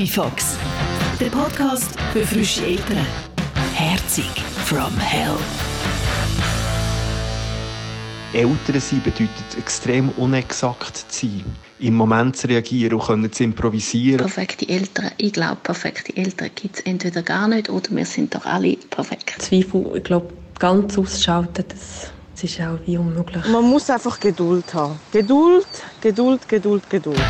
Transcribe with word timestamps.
Pipifax, 0.00 0.56
der 1.20 1.26
Podcast 1.26 1.90
für 2.14 2.24
frische 2.24 2.64
Eltern. 2.64 3.04
Herzig 3.74 4.30
from 4.64 4.96
Hell. 4.96 5.36
Eltern 8.32 8.80
sein 8.80 9.02
bedeutet 9.02 9.58
extrem 9.58 10.08
unexakt 10.16 10.96
zu 10.96 11.26
sein, 11.26 11.44
im 11.80 11.96
Moment 11.96 12.34
zu 12.34 12.48
reagieren 12.48 12.94
und 12.94 13.06
können 13.06 13.30
zu 13.30 13.44
improvisieren. 13.44 14.16
Perfekte 14.16 14.66
Eltern, 14.70 15.10
ich 15.18 15.34
glaube, 15.34 15.58
perfekte 15.62 16.16
Eltern 16.16 16.48
gibt 16.54 16.76
es 16.76 16.80
entweder 16.86 17.20
gar 17.20 17.46
nicht 17.48 17.68
oder 17.68 17.90
wir 17.90 18.06
sind 18.06 18.34
doch 18.34 18.46
alle 18.46 18.78
perfekt. 18.88 19.34
Zweifel, 19.42 19.84
ich 19.96 20.04
glaube, 20.04 20.32
ganz 20.58 20.96
ausschalten, 20.96 21.62
das, 21.68 22.10
das 22.32 22.44
ist 22.44 22.58
auch 22.62 22.78
wie 22.86 22.96
unmöglich. 22.96 23.46
Man 23.48 23.64
muss 23.64 23.90
einfach 23.90 24.18
Geduld 24.18 24.72
haben. 24.72 24.98
Geduld, 25.12 25.66
Geduld, 26.00 26.48
Geduld, 26.48 26.88
Geduld. 26.88 27.20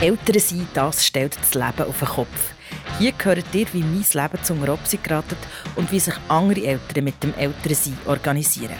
Eltern 0.00 0.38
sein, 0.38 0.68
das 0.74 1.04
stellt 1.04 1.36
das 1.40 1.54
Leben 1.54 1.88
auf 1.88 1.98
den 1.98 2.06
Kopf. 2.06 2.52
Hier 3.00 3.12
hört 3.24 3.52
ihr, 3.52 3.66
wie 3.72 3.82
mein 3.82 4.04
Leben 4.12 4.44
zum 4.44 4.62
Robsi 4.62 4.98
geraten 4.98 5.36
und 5.74 5.90
wie 5.90 5.98
sich 5.98 6.14
andere 6.28 6.64
Eltern 6.64 7.02
mit 7.02 7.20
dem 7.20 7.34
Elternsein 7.34 7.98
organisieren. 8.06 8.76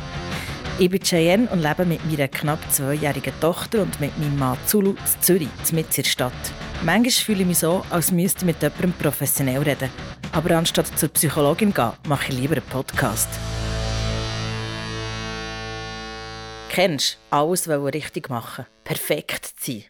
Ich 0.79 0.89
bin 0.89 1.03
Cheyenne 1.03 1.49
und 1.49 1.61
lebe 1.61 1.85
mit 1.85 2.07
meiner 2.09 2.29
knapp 2.29 2.61
zweijährigen 2.71 3.33
Tochter 3.41 3.83
und 3.83 3.99
mit 3.99 4.17
meinem 4.17 4.39
Mann 4.39 4.57
Zulu 4.67 4.91
in 4.91 5.23
Zürich, 5.23 5.49
mitten 5.73 5.91
in 5.91 6.03
der 6.05 6.09
Stadt. 6.09 6.33
Manchmal 6.85 7.11
fühle 7.11 7.41
ich 7.41 7.47
mich 7.49 7.59
so, 7.59 7.85
als 7.91 8.13
müsste 8.13 8.41
ich 8.41 8.47
mit 8.47 8.63
jemandem 8.63 8.93
professionell 8.93 9.63
reden. 9.63 9.91
Aber 10.31 10.57
anstatt 10.57 10.87
zur 10.97 11.09
Psychologin 11.09 11.75
zu 11.75 11.83
gehen, 11.83 11.93
mache 12.07 12.29
ich 12.31 12.39
lieber 12.39 12.55
einen 12.55 12.67
Podcast. 12.67 13.29
Kennst 16.69 17.19
du 17.33 17.37
alles 17.37 17.69
richtig 17.69 18.31
machen, 18.31 18.67
perfekt 18.85 19.53
sein? 19.61 19.83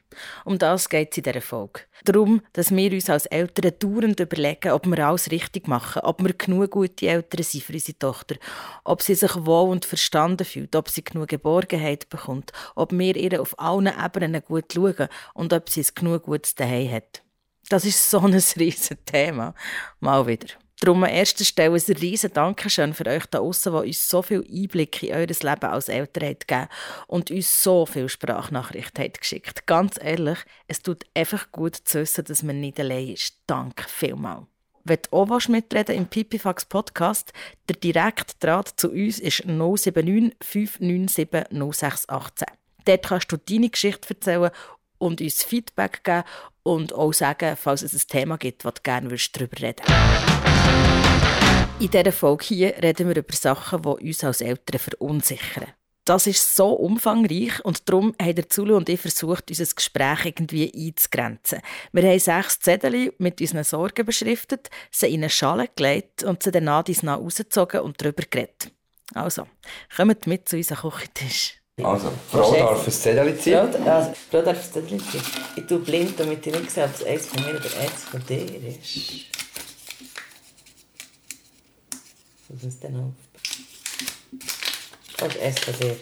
Um 0.45 0.59
das 0.59 0.89
geht 0.89 1.13
es 1.13 1.19
in 1.19 1.25
dieser 1.25 1.41
Folge. 1.41 1.81
Darum, 2.05 2.43
dass 2.53 2.71
wir 2.71 2.93
uns 2.93 3.11
als 3.11 3.27
Eltern 3.27 3.73
dauernd 3.79 4.21
überlegen, 4.21 4.73
ob 4.73 4.87
wir 4.87 5.07
alles 5.07 5.31
richtig 5.31 5.69
machen, 5.69 6.03
ob 6.03 6.23
wir 6.23 6.33
genug 6.33 6.71
gute 6.71 7.07
Eltern 7.09 7.43
sind 7.43 7.65
für 7.65 7.73
unsere 7.73 7.99
Tochter, 7.99 8.37
ob 8.85 9.03
sie 9.03 9.15
sich 9.15 9.35
wohl 9.37 9.71
und 9.71 9.85
verstanden 9.85 10.45
fühlt, 10.45 10.75
ob 10.77 10.89
sie 10.89 11.05
genug 11.05 11.29
Geborgenheit 11.29 12.09
bekommt, 12.09 12.53
ob 12.75 12.93
wir 12.93 13.17
ihr 13.17 13.41
auf 13.41 13.59
allen 13.59 13.89
Ebenen 13.89 14.43
gut 14.43 14.73
schauen 14.73 15.09
und 15.35 15.53
ob 15.53 15.69
sie 15.69 15.81
es 15.81 15.95
genug 15.95 16.25
Gutes 16.25 16.55
daheim 16.55 16.93
hat. 16.93 17.23
Das 17.69 17.85
ist 17.85 18.11
so 18.11 18.21
ein 18.21 18.33
riesiges 18.57 18.91
Thema. 19.05 19.55
Mal 20.01 20.27
wieder. 20.27 20.49
Darum 20.81 21.03
an 21.03 21.11
erster 21.11 21.45
Stelle 21.45 21.75
ein 21.75 21.97
riesen 21.97 22.33
Dankeschön 22.33 22.95
für 22.95 23.07
euch 23.07 23.27
da 23.27 23.39
draussen, 23.39 23.73
die 23.73 23.89
uns 23.89 24.09
so 24.09 24.23
viel 24.23 24.45
Einblick 24.49 25.03
in 25.03 25.13
euer 25.13 25.27
Leben 25.27 25.71
als 25.71 25.89
Eltern 25.89 26.37
gegeben 26.39 26.69
und 27.09 27.33
uns 27.33 27.65
so 27.65 27.85
viele 27.85 28.09
Sprachnachrichten 28.09 29.05
hat 29.05 29.21
geschickt. 29.21 29.67
Ganz 29.67 29.99
ehrlich, 30.01 30.39
es 30.69 30.81
tut 30.81 31.05
einfach 31.15 31.51
gut 31.51 31.75
zu 31.75 32.01
wissen, 32.01 32.25
dass 32.25 32.45
man 32.45 32.61
nicht 32.61 32.79
allein 32.79 33.09
ist. 33.09 33.35
Danke 33.49 33.85
vielmals. 33.89 34.47
Wenn 34.85 34.99
du 35.11 35.17
auch 35.19 35.49
mitreden 35.49 35.97
im 35.97 36.07
Pipifax 36.07 36.65
Podcast, 36.65 37.33
der 37.69 37.77
direkte 37.77 38.35
Draht 38.39 38.69
zu 38.77 38.91
uns 38.91 39.19
ist 39.19 39.47
079 39.47 40.37
597 40.41 41.29
0618. 41.51 42.47
Dort 42.85 43.07
kannst 43.07 43.33
du 43.33 43.37
deine 43.37 43.69
Geschichte 43.69 44.11
erzählen 44.11 44.51
und 44.99 45.21
uns 45.21 45.43
Feedback 45.43 46.05
geben 46.05 46.23
und 46.63 46.93
auch 46.93 47.13
sagen, 47.13 47.57
falls 47.57 47.83
es 47.83 47.93
ein 47.93 48.09
Thema 48.09 48.39
gibt, 48.39 48.65
das 48.65 48.75
du 48.75 48.83
gerne 48.83 49.09
darüber 49.09 49.61
reden 49.61 49.83
In 51.81 51.91
dieser 51.91 52.13
Folge 52.13 52.45
hier 52.45 52.75
reden 52.83 53.09
wir 53.09 53.17
über 53.17 53.35
Sachen, 53.35 53.83
die 53.83 54.09
uns 54.09 54.25
als 54.25 54.41
Eltern 54.41 54.81
verunsichern. 54.81 55.69
Das 56.05 56.27
ist 56.27 56.57
so 56.57 56.71
umfangreich 56.73 57.65
und 57.65 57.89
darum 57.89 58.15
haben 58.21 58.35
der 58.35 58.49
Zulu 58.49 58.77
und 58.77 58.89
ich 58.89 58.99
versucht, 58.99 59.51
unser 59.51 59.67
Gespräch 59.67 60.25
irgendwie 60.25 60.73
einzugrenzen. 60.75 61.61
Wir 61.93 62.03
haben 62.03 62.19
sechs 62.19 62.61
Zettel 62.61 63.13
mit 63.19 63.41
unseren 63.41 63.63
Sorgen 63.63 64.07
beschriftet, 64.07 64.71
sie 64.91 65.09
in 65.09 65.21
eine 65.21 65.31
Schale 65.31 65.69
gelegt 65.77 66.25
und 66.25 66.43
sie 66.43 66.51
dann 66.51 66.65
nach 66.65 66.83
dies 66.83 67.03
nach 67.03 67.19
rausgezogen 67.19 67.83
und 67.83 68.01
darüber 68.01 68.23
geredet. 68.29 68.73
Also, 69.15 69.47
kommt 69.95 70.27
mit 70.27 70.49
zu 70.49 70.57
unserem 70.57 70.91
Küchentisch. 70.91 71.61
Also, 71.83 72.11
Frau 72.31 72.53
darf 72.55 72.87
ein 72.87 72.91
Zettel 72.93 73.39
ziehen. 73.39 73.69
Frau, 73.71 73.91
also, 73.91 74.15
Frau 74.31 74.43
darf 74.43 74.57
ein 74.57 74.73
Zettel 74.73 74.99
ziehen. 74.99 75.23
Ich 75.57 75.67
tue 75.67 75.79
blind, 75.79 76.19
damit 76.19 76.47
ich 76.47 76.55
nicht 76.55 76.71
sehe, 76.71 76.85
ob 76.85 76.95
es 76.95 77.05
eins 77.05 77.27
von 77.27 77.43
mir 77.43 77.51
oder 77.51 77.81
eins 77.81 78.05
von 78.11 78.25
dir 78.27 78.47
ist. 78.67 79.27
Was 82.49 82.65
ist 82.65 82.83
denn 82.83 82.97
auf? 82.97 83.13
Das 85.19 85.35
ist 85.37 85.65
von 85.65 85.75
dir. 85.75 85.95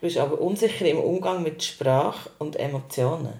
Du 0.00 0.06
bist 0.06 0.16
aber 0.18 0.40
unsicher 0.40 0.86
im 0.86 0.98
Umgang 0.98 1.42
mit 1.42 1.62
Sprache 1.62 2.30
und 2.38 2.56
Emotionen. 2.56 3.32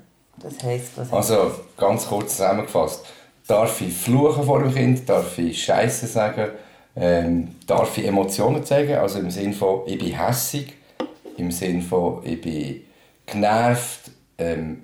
Das 0.43 0.63
heisst, 0.63 0.97
was 0.97 1.13
Also, 1.13 1.53
ganz 1.77 2.07
kurz 2.07 2.37
zusammengefasst. 2.37 3.05
Darf 3.47 3.81
ich 3.81 3.93
fluchen 3.93 4.45
vor 4.45 4.63
dem 4.63 4.75
Kind? 4.75 5.09
Darf 5.09 5.39
ich 5.39 5.63
Scheiße 5.65 6.07
sagen? 6.07 6.51
Ähm, 6.95 7.57
darf 7.67 7.97
ich 7.99 8.07
Emotionen 8.07 8.65
zeigen? 8.65 8.97
Also 8.97 9.19
im 9.21 9.31
Sinne 9.31 9.53
von, 9.55 9.83
ich 9.87 9.99
bin 9.99 10.13
hässig 10.13 10.75
im 11.37 11.51
Sinne 11.51 11.83
von, 11.83 12.25
ich 12.25 12.41
bin 12.41 12.85
genervt, 13.27 14.11
ähm, 14.39 14.83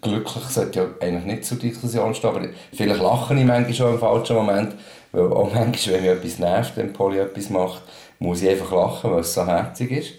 glücklich 0.00 0.44
sollte 0.44 0.80
ja 0.80 0.86
eigentlich 1.00 1.24
nicht 1.24 1.44
zur 1.44 1.58
Diskussion 1.58 2.14
stehen, 2.14 2.30
aber 2.30 2.48
vielleicht 2.72 3.00
lache 3.00 3.34
ich 3.34 3.44
manchmal 3.44 3.74
schon 3.74 3.94
im 3.94 3.98
falschen 3.98 4.36
Moment, 4.36 4.74
weil 5.12 5.32
auch 5.32 5.52
manchmal, 5.54 5.96
wenn 5.96 6.02
mich 6.02 6.10
etwas 6.10 6.38
nervt, 6.38 6.76
wenn 6.76 6.92
Polly 6.92 7.18
etwas 7.18 7.50
macht, 7.50 7.82
muss 8.18 8.42
ich 8.42 8.50
einfach 8.50 8.72
lachen, 8.72 9.12
weil 9.12 9.20
es 9.20 9.34
so 9.34 9.46
herzig 9.46 9.90
ist. 9.90 10.12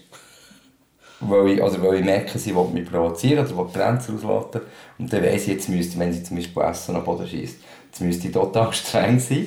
Weil 1.20 1.48
ich, 1.50 1.62
also 1.62 1.82
weil 1.82 1.96
ich 1.96 2.04
merke, 2.04 2.38
sie 2.38 2.54
will 2.56 2.64
mich 2.72 2.90
provozieren 2.90 3.46
oder 3.46 3.56
will 3.58 3.72
Grenzen 3.72 4.16
auslassen. 4.16 4.62
Und 4.98 5.12
dann 5.12 5.22
weiss 5.22 5.42
ich, 5.42 5.48
jetzt 5.48 5.68
müsste, 5.68 5.98
wenn 5.98 6.12
sie 6.12 6.22
zum 6.22 6.36
Beispiel 6.36 6.62
Essen 6.62 6.96
am 6.96 7.04
Boden 7.04 7.26
schießt, 7.26 7.58
jetzt 7.86 8.00
müsste 8.00 8.28
ich 8.28 8.32
total 8.32 8.72
streng 8.72 9.20
sein 9.20 9.46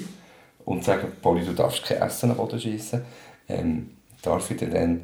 und 0.65 0.83
sagen, 0.83 1.07
Polly, 1.21 1.43
du 1.43 1.53
darfst 1.53 1.83
kein 1.83 2.01
Essen 2.01 2.29
am 2.29 2.37
Boden 2.37 2.59
schießen. 2.59 3.03
Ähm, 3.49 3.89
darf 4.21 4.49
ich 4.51 4.57
dann 4.57 5.01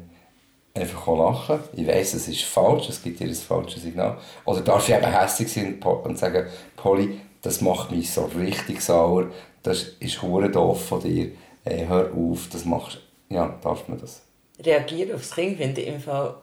einfach 0.74 1.06
lachen. 1.06 1.60
Ich 1.74 1.86
weiss, 1.86 2.14
es 2.14 2.28
ist 2.28 2.42
falsch, 2.42 2.88
es 2.88 3.02
gibt 3.02 3.20
ihr 3.20 3.28
ein 3.28 3.34
falsches 3.34 3.82
Signal. 3.82 4.18
Oder 4.44 4.60
darf 4.60 4.88
ich 4.88 4.94
eben 4.94 5.06
hässlich 5.06 5.52
sein 5.52 5.80
und 5.82 6.18
sagen, 6.18 6.46
Polly, 6.76 7.20
das 7.42 7.60
macht 7.60 7.90
mich 7.90 8.10
so 8.10 8.24
richtig 8.36 8.80
sauer, 8.80 9.30
das 9.62 9.82
ist 10.00 10.22
hure 10.22 10.50
doof 10.50 10.86
von 10.86 11.02
dir, 11.02 11.32
äh, 11.64 11.86
hör 11.86 12.10
auf, 12.14 12.48
das 12.52 12.64
machst 12.64 12.98
Ja, 13.28 13.58
darf 13.62 13.88
man 13.88 13.98
das? 13.98 14.22
Reagieren 14.62 15.14
aufs 15.14 15.34
Kind 15.34 15.56
finde 15.56 15.80
ich 15.80 15.88
im 15.88 16.00
Fall, 16.00 16.34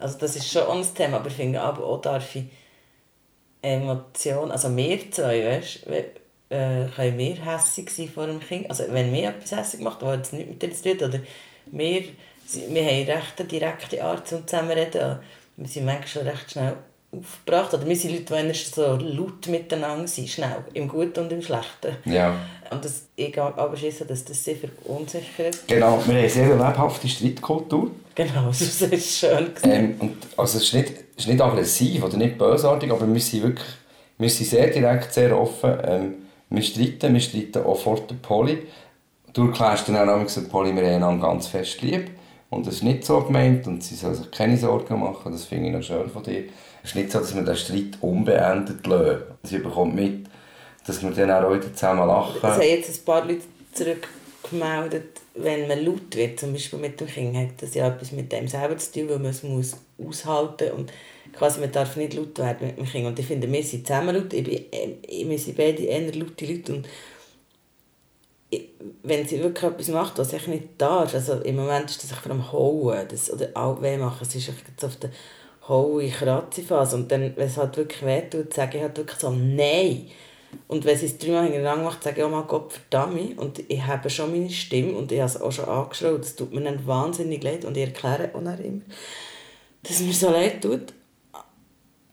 also 0.00 0.18
das 0.18 0.36
ist 0.36 0.50
schon 0.50 0.68
ein 0.68 0.84
Thema, 0.94 1.18
aber 1.18 1.28
ich 1.28 1.34
finde 1.34 1.60
aber 1.60 1.84
auch 1.84 2.00
darf 2.00 2.34
ich 2.34 2.44
Emotionen, 3.62 4.50
also 4.50 4.74
wir 4.76 5.10
zwei, 5.10 5.44
weißt, 5.44 5.86
äh, 6.48 6.86
können 6.94 7.18
wir 7.18 7.44
hässlich 7.44 7.90
sein 7.90 8.08
vor 8.08 8.26
dem 8.26 8.40
Kind, 8.40 8.68
also 8.68 8.84
wenn 8.90 9.10
mir 9.10 9.30
etwas 9.30 9.52
hässlich 9.52 9.82
macht, 9.82 10.02
was 10.02 10.16
jetzt 10.16 10.32
nicht 10.32 10.48
mit 10.48 10.62
dir 10.62 10.72
zu 10.72 10.96
tun 10.96 11.08
oder 11.08 11.20
wir 11.66 12.04
wir 12.52 12.84
haben 12.84 13.06
recht 13.06 13.34
eine 13.38 13.48
direkte 13.48 14.02
Art 14.02 14.28
zum 14.28 14.46
Zusammenreden. 14.46 15.18
Wir 15.56 15.68
sind 15.68 15.86
manchmal 15.86 16.28
recht 16.28 16.50
schnell 16.50 16.74
aufgebracht. 17.12 17.74
Oder 17.74 17.86
wir 17.86 17.96
sind 17.96 18.28
Leute, 18.30 18.46
die 18.46 18.54
so 18.54 18.96
laut 18.96 19.46
miteinander 19.48 20.06
sind, 20.06 20.28
schnell, 20.28 20.64
im 20.74 20.88
Guten 20.88 21.20
und 21.20 21.32
im 21.32 21.42
Schlechten. 21.42 21.96
Ja. 22.04 22.34
Und 22.70 22.84
das, 22.84 23.04
ich 23.14 23.38
aber 23.40 23.76
schieße, 23.76 24.04
dass 24.04 24.24
das 24.24 24.42
sehr 24.42 24.56
verunsichert. 24.56 25.58
Genau, 25.66 25.98
wir 25.98 26.04
haben 26.04 26.10
eine 26.10 26.28
sehr 26.28 26.48
lebhafte 26.48 27.08
Streitkultur. 27.08 27.90
Genau, 28.14 28.46
das 28.48 28.60
ist 28.82 29.18
schön 29.18 29.50
ähm, 29.62 29.94
und 29.98 30.16
also 30.36 30.58
es 30.58 30.64
ist 30.64 30.74
nicht, 30.74 30.90
es 31.16 31.24
ist 31.24 31.28
nicht 31.28 31.40
aggressiv 31.40 32.02
oder 32.02 32.16
nicht 32.16 32.38
bösartig, 32.38 32.90
aber 32.90 33.06
wir 33.06 33.20
sind 33.20 33.42
wirklich 33.42 33.66
wir 34.18 34.30
sind 34.30 34.46
sehr 34.46 34.68
direkt, 34.68 35.12
sehr 35.12 35.38
offen. 35.38 35.78
Ähm, 35.84 36.14
wir 36.48 36.62
streiten, 36.62 37.12
wir 37.12 37.20
streiten 37.20 37.64
auch 37.64 37.78
vor 37.78 38.00
der 38.00 38.14
Poli. 38.14 38.66
Du 39.32 39.48
erklärst 39.48 39.88
dann 39.88 40.08
auch 40.08 40.22
dass 40.22 40.48
Poli, 40.48 40.74
wir 40.74 41.00
haben 41.00 41.20
ganz 41.20 41.48
fest 41.48 41.82
lieb. 41.82 42.10
Und 42.48 42.66
das 42.66 42.76
ist 42.76 42.82
nicht 42.84 43.04
so 43.04 43.20
gemeint 43.22 43.66
und 43.66 43.82
sie 43.82 43.96
soll 43.96 44.14
sich 44.14 44.30
keine 44.30 44.56
Sorgen 44.56 45.00
machen, 45.00 45.32
das 45.32 45.44
finde 45.44 45.68
ich 45.68 45.74
noch 45.74 45.82
schön 45.82 46.08
von 46.08 46.22
dir. 46.22 46.44
Es 46.82 46.90
ist 46.90 46.96
nicht 46.96 47.10
so, 47.10 47.18
dass 47.18 47.34
wir 47.34 47.42
den 47.42 47.56
Streit 47.56 47.98
unbeendet 48.00 48.86
lassen. 48.86 49.22
Sie 49.42 49.58
bekommt 49.58 49.96
mit, 49.96 50.26
dass 50.86 51.02
wir 51.02 51.10
dann 51.10 51.30
auch 51.30 51.48
heute 51.48 51.72
zusammen 51.72 52.06
lachen. 52.06 52.36
Es 52.36 52.42
haben 52.42 52.62
jetzt 52.62 53.00
ein 53.00 53.04
paar 53.04 53.24
Leute 53.24 53.42
zurückgemeldet, 53.72 55.20
wenn 55.34 55.66
man 55.66 55.84
laut 55.84 56.14
wird, 56.14 56.38
zum 56.38 56.52
Beispiel 56.52 56.78
mit 56.78 57.00
dem 57.00 57.08
Kind, 57.08 57.36
hat 57.36 57.60
das 57.60 57.74
ja 57.74 57.88
etwas 57.88 58.12
mit 58.12 58.30
dem 58.30 58.46
selber 58.46 58.76
zu 58.78 58.92
tun, 58.92 59.08
weil 59.08 59.18
man 59.18 59.30
es 59.30 59.42
muss 59.42 59.76
aushalten 59.98 60.68
muss. 60.68 60.78
Und 60.78 60.92
quasi, 61.32 61.60
man 61.60 61.72
darf 61.72 61.96
nicht 61.96 62.14
laut 62.14 62.38
werden 62.38 62.68
mit 62.68 62.78
dem 62.78 62.86
Kind. 62.86 63.06
Und 63.06 63.18
ich 63.18 63.26
finde, 63.26 63.50
wir 63.50 63.62
sind 63.62 63.86
zusammen 63.86 64.14
laut, 64.14 64.32
ich 64.32 64.44
bin, 64.44 64.54
äh, 64.72 65.28
wir 65.28 65.38
sind 65.38 65.56
beide 65.56 65.82
eher 65.82 66.14
laute 66.14 66.46
Leute. 66.46 66.72
Und 66.74 66.88
wenn 69.02 69.26
sie 69.26 69.42
wirklich 69.42 69.64
etwas 69.64 69.88
macht, 69.88 70.18
was 70.18 70.32
ich 70.32 70.46
nicht 70.46 70.68
darf, 70.78 71.14
also 71.14 71.34
im 71.40 71.56
Moment 71.56 71.90
ist 71.90 72.02
das 72.02 72.12
vor 72.12 72.30
allem 72.30 72.52
Hauen, 72.52 73.06
das, 73.08 73.32
oder 73.32 73.48
auch 73.54 73.82
weh 73.82 73.96
machen, 73.96 74.18
es 74.22 74.34
ist 74.34 74.48
jetzt 74.48 74.84
auf 74.84 74.96
der 74.96 75.10
haue 75.68 76.08
kratze 76.08 76.62
phase 76.62 76.96
und 76.96 77.10
dann, 77.10 77.36
wenn 77.36 77.46
es 77.46 77.56
halt 77.56 77.76
wirklich 77.76 78.04
weh 78.04 78.22
tut, 78.22 78.54
sage 78.54 78.78
ich 78.78 78.82
halt 78.84 78.96
wirklich 78.96 79.18
so 79.18 79.30
«Nein!» 79.30 80.08
Und 80.68 80.84
wenn 80.84 80.96
sie 80.96 81.06
es 81.06 81.18
dreimal 81.18 81.44
hintereinander 81.44 81.84
macht, 81.84 82.04
sage 82.04 82.20
ich 82.20 82.26
«Oh 82.26 82.30
mein 82.30 82.46
Gott, 82.46 82.72
verdammt!» 82.72 83.36
Und 83.38 83.62
ich 83.68 83.84
habe 83.84 84.08
schon 84.08 84.30
meine 84.30 84.48
Stimme 84.48 84.96
und 84.96 85.10
ich 85.10 85.18
habe 85.18 85.28
es 85.28 85.40
auch 85.40 85.52
schon 85.52 85.66
angeschaut, 85.66 86.20
das 86.20 86.36
tut 86.36 86.52
mir 86.52 86.62
dann 86.62 86.86
wahnsinnig 86.86 87.42
leid 87.42 87.64
und 87.64 87.76
ich 87.76 87.84
erkläre 87.84 88.30
auch 88.32 88.38
immer, 88.38 88.56
dass 89.82 90.00
es 90.00 90.02
mir 90.02 90.12
so 90.12 90.30
leid 90.30 90.62
tut. 90.62 90.92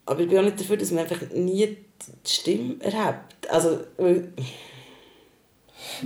Aber 0.05 0.19
ich 0.19 0.27
bin 0.27 0.39
auch 0.39 0.43
nicht 0.43 0.59
dafür, 0.59 0.77
dass 0.77 0.91
man 0.91 1.03
einfach 1.03 1.29
nie 1.31 1.77
die 2.25 2.29
Stimme 2.29 2.75
erhebt. 2.81 3.49
Also, 3.49 3.79
weil- 3.97 4.33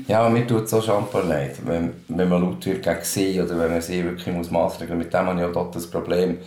Ja, 0.07 0.27
mir 0.29 0.45
tut 0.45 0.63
es 0.65 0.73
auch 0.73 0.83
schon 0.83 1.05
leid, 1.27 1.57
wenn, 1.65 1.93
wenn 2.07 2.29
man 2.29 2.41
laut 2.41 2.65
wird 2.65 2.83
gegen 2.83 3.03
sie 3.03 3.41
oder 3.41 3.57
wenn 3.57 3.71
man 3.71 3.81
sie 3.81 4.03
wirklich 4.03 4.33
muss 4.35 4.51
maßregeln 4.51 4.97
muss. 4.97 5.05
Mit 5.05 5.13
dem 5.13 5.25
habe 5.25 5.39
ich 5.39 5.45
auch 5.45 5.53
dort 5.53 5.75
das 5.75 5.89
Problem. 5.89 6.39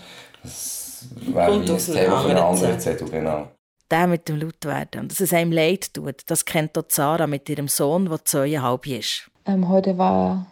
Das 0.43 1.07
wäre 1.27 1.53
wie 1.53 1.71
ein 1.71 1.79
Thema 1.79 2.21
für 2.21 2.31
einen 2.31 2.39
anderen 2.39 2.39
anderen 2.39 2.81
Zettel. 2.81 3.07
Zettel, 3.07 3.21
genau. 3.21 3.49
Der 3.91 4.07
mit 4.07 4.29
dem 4.29 4.37
Lautwerden 4.37 5.03
und 5.03 5.11
dass 5.11 5.21
es 5.21 5.33
einem 5.33 5.51
leid 5.51 5.93
tut, 5.95 6.23
das 6.27 6.45
kennt 6.45 6.79
auch 6.79 6.85
Sarah 6.89 7.27
mit 7.27 7.49
ihrem 7.49 7.67
Sohn, 7.67 8.09
der 8.09 8.25
zweieinhalb 8.25 8.87
ist. 8.87 9.31
Ähm, 9.47 9.69
heute 9.69 9.99
war 9.99 10.47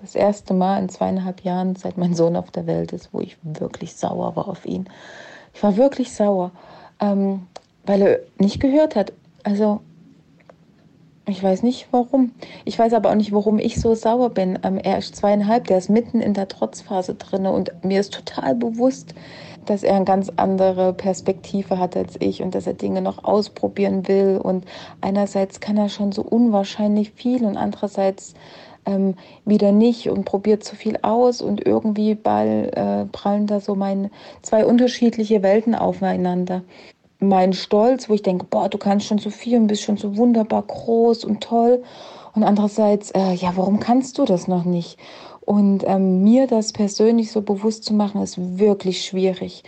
das 0.00 0.14
erste 0.14 0.54
Mal 0.54 0.78
in 0.78 0.88
zweieinhalb 0.88 1.42
Jahren, 1.42 1.76
seit 1.76 1.98
mein 1.98 2.14
Sohn 2.14 2.36
auf 2.36 2.50
der 2.50 2.66
Welt 2.66 2.92
ist, 2.92 3.12
wo 3.12 3.20
ich 3.20 3.36
wirklich 3.42 3.94
sauer 3.94 4.34
war 4.34 4.48
auf 4.48 4.64
ihn. 4.64 4.88
Ich 5.54 5.62
war 5.62 5.76
wirklich 5.76 6.12
sauer, 6.12 6.52
ähm, 7.00 7.46
weil 7.84 8.02
er 8.02 8.20
nicht 8.38 8.60
gehört 8.60 8.96
hat. 8.96 9.12
Also, 9.42 9.80
ich 11.30 11.42
weiß 11.42 11.62
nicht 11.62 11.88
warum. 11.90 12.32
Ich 12.64 12.78
weiß 12.78 12.92
aber 12.92 13.10
auch 13.10 13.14
nicht, 13.14 13.32
warum 13.32 13.58
ich 13.58 13.80
so 13.80 13.94
sauer 13.94 14.30
bin. 14.30 14.58
Ähm, 14.62 14.78
er 14.78 14.98
ist 14.98 15.16
zweieinhalb, 15.16 15.66
der 15.66 15.78
ist 15.78 15.88
mitten 15.88 16.20
in 16.20 16.34
der 16.34 16.48
Trotzphase 16.48 17.14
drin 17.14 17.46
und 17.46 17.72
mir 17.84 18.00
ist 18.00 18.12
total 18.12 18.54
bewusst, 18.54 19.14
dass 19.66 19.82
er 19.82 19.96
eine 19.96 20.04
ganz 20.04 20.30
andere 20.36 20.92
Perspektive 20.92 21.78
hat 21.78 21.96
als 21.96 22.16
ich 22.20 22.42
und 22.42 22.54
dass 22.54 22.66
er 22.66 22.74
Dinge 22.74 23.02
noch 23.02 23.24
ausprobieren 23.24 24.08
will. 24.08 24.40
Und 24.42 24.64
einerseits 25.00 25.60
kann 25.60 25.76
er 25.76 25.88
schon 25.88 26.12
so 26.12 26.22
unwahrscheinlich 26.22 27.12
viel 27.12 27.44
und 27.44 27.56
andererseits 27.56 28.34
ähm, 28.86 29.14
wieder 29.44 29.72
nicht 29.72 30.08
und 30.08 30.24
probiert 30.24 30.64
zu 30.64 30.76
viel 30.76 30.98
aus 31.02 31.42
und 31.42 31.66
irgendwie 31.66 32.14
ball, 32.14 32.70
äh, 32.74 33.06
prallen 33.12 33.46
da 33.46 33.60
so 33.60 33.74
meine 33.74 34.10
zwei 34.42 34.64
unterschiedliche 34.64 35.42
Welten 35.42 35.74
aufeinander. 35.74 36.62
Mein 37.20 37.52
Stolz, 37.52 38.08
wo 38.08 38.14
ich 38.14 38.22
denke, 38.22 38.46
boah, 38.48 38.68
du 38.68 38.78
kannst 38.78 39.06
schon 39.06 39.18
so 39.18 39.30
viel 39.30 39.58
und 39.58 39.66
bist 39.66 39.82
schon 39.82 39.96
so 39.96 40.16
wunderbar 40.16 40.62
groß 40.62 41.24
und 41.24 41.42
toll. 41.42 41.82
Und 42.34 42.44
andererseits, 42.44 43.10
äh, 43.10 43.32
ja, 43.34 43.52
warum 43.56 43.80
kannst 43.80 44.18
du 44.18 44.24
das 44.24 44.48
noch 44.48 44.64
nicht? 44.64 44.98
Und 45.40 45.84
ähm, 45.86 46.22
mir 46.22 46.46
das 46.46 46.72
persönlich 46.72 47.32
so 47.32 47.42
bewusst 47.42 47.84
zu 47.84 47.92
machen, 47.92 48.22
ist 48.22 48.58
wirklich 48.58 49.04
schwierig. 49.04 49.64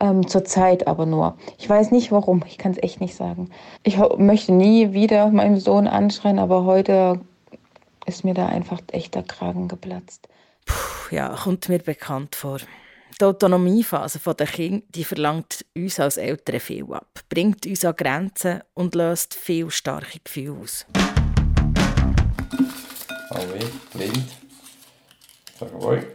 Ähm, 0.00 0.26
zur 0.26 0.44
Zeit 0.44 0.86
aber 0.86 1.06
nur. 1.06 1.36
Ich 1.58 1.68
weiß 1.68 1.90
nicht 1.90 2.12
warum, 2.12 2.44
ich 2.46 2.56
kann 2.56 2.72
es 2.72 2.82
echt 2.82 3.00
nicht 3.00 3.16
sagen. 3.16 3.50
Ich 3.82 3.98
möchte 4.16 4.52
nie 4.52 4.92
wieder 4.92 5.28
meinen 5.30 5.58
Sohn 5.58 5.88
anschreien, 5.88 6.38
aber 6.38 6.64
heute 6.64 7.20
ist 8.06 8.24
mir 8.24 8.34
da 8.34 8.46
einfach 8.46 8.80
echt 8.92 9.16
der 9.16 9.24
Kragen 9.24 9.68
geplatzt. 9.68 10.28
Puh, 10.66 11.14
ja, 11.14 11.28
kommt 11.30 11.68
mir 11.68 11.80
bekannt 11.80 12.36
vor. 12.36 12.58
Die 13.20 13.24
Autonomiephase 13.24 14.20
der 14.20 14.46
Kinder 14.46 14.86
die 14.94 15.02
verlangt 15.02 15.64
uns 15.74 15.98
als 15.98 16.18
Eltern 16.18 16.60
viel 16.60 16.84
ab, 16.92 17.18
bringt 17.28 17.66
uns 17.66 17.84
an 17.84 17.96
Grenzen 17.96 18.60
und 18.74 18.94
löst 18.94 19.34
viel 19.34 19.72
starke 19.72 20.20
Gefühle 20.22 20.52
aus. 20.52 20.86
Hallo, 23.30 23.58
blind. 23.92 24.24
Mal. 25.80 26.06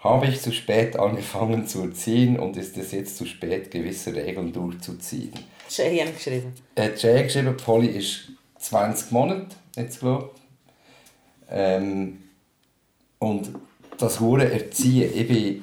Habe 0.00 0.26
ich 0.26 0.40
zu 0.40 0.50
spät 0.50 0.98
angefangen 0.98 1.68
zu 1.68 1.82
erziehen 1.82 2.40
und 2.40 2.56
ist 2.56 2.76
es 2.76 2.90
jetzt 2.90 3.16
zu 3.16 3.24
spät, 3.24 3.70
gewisse 3.70 4.12
Regeln 4.12 4.52
durchzuziehen? 4.52 5.34
Cheyenne 5.68 6.10
geschrieben. 6.10 6.52
Äh, 6.74 6.96
Jay 6.96 7.22
geschrieben, 7.22 7.56
Polly 7.56 7.96
ist 7.96 8.32
20 8.58 9.12
Monate, 9.12 9.54
jetzt 9.76 10.00
glaube 10.00 10.30
ich. 10.34 10.40
Ähm, 11.48 12.24
und 13.20 13.52
das 14.02 14.20
hure 14.20 14.50
Erziehen, 14.50 15.10
ich 15.14 15.28
bin 15.28 15.62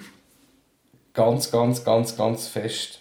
ganz, 1.14 1.52
ganz, 1.52 1.84
ganz, 1.84 2.16
ganz 2.16 2.48
fest 2.48 3.00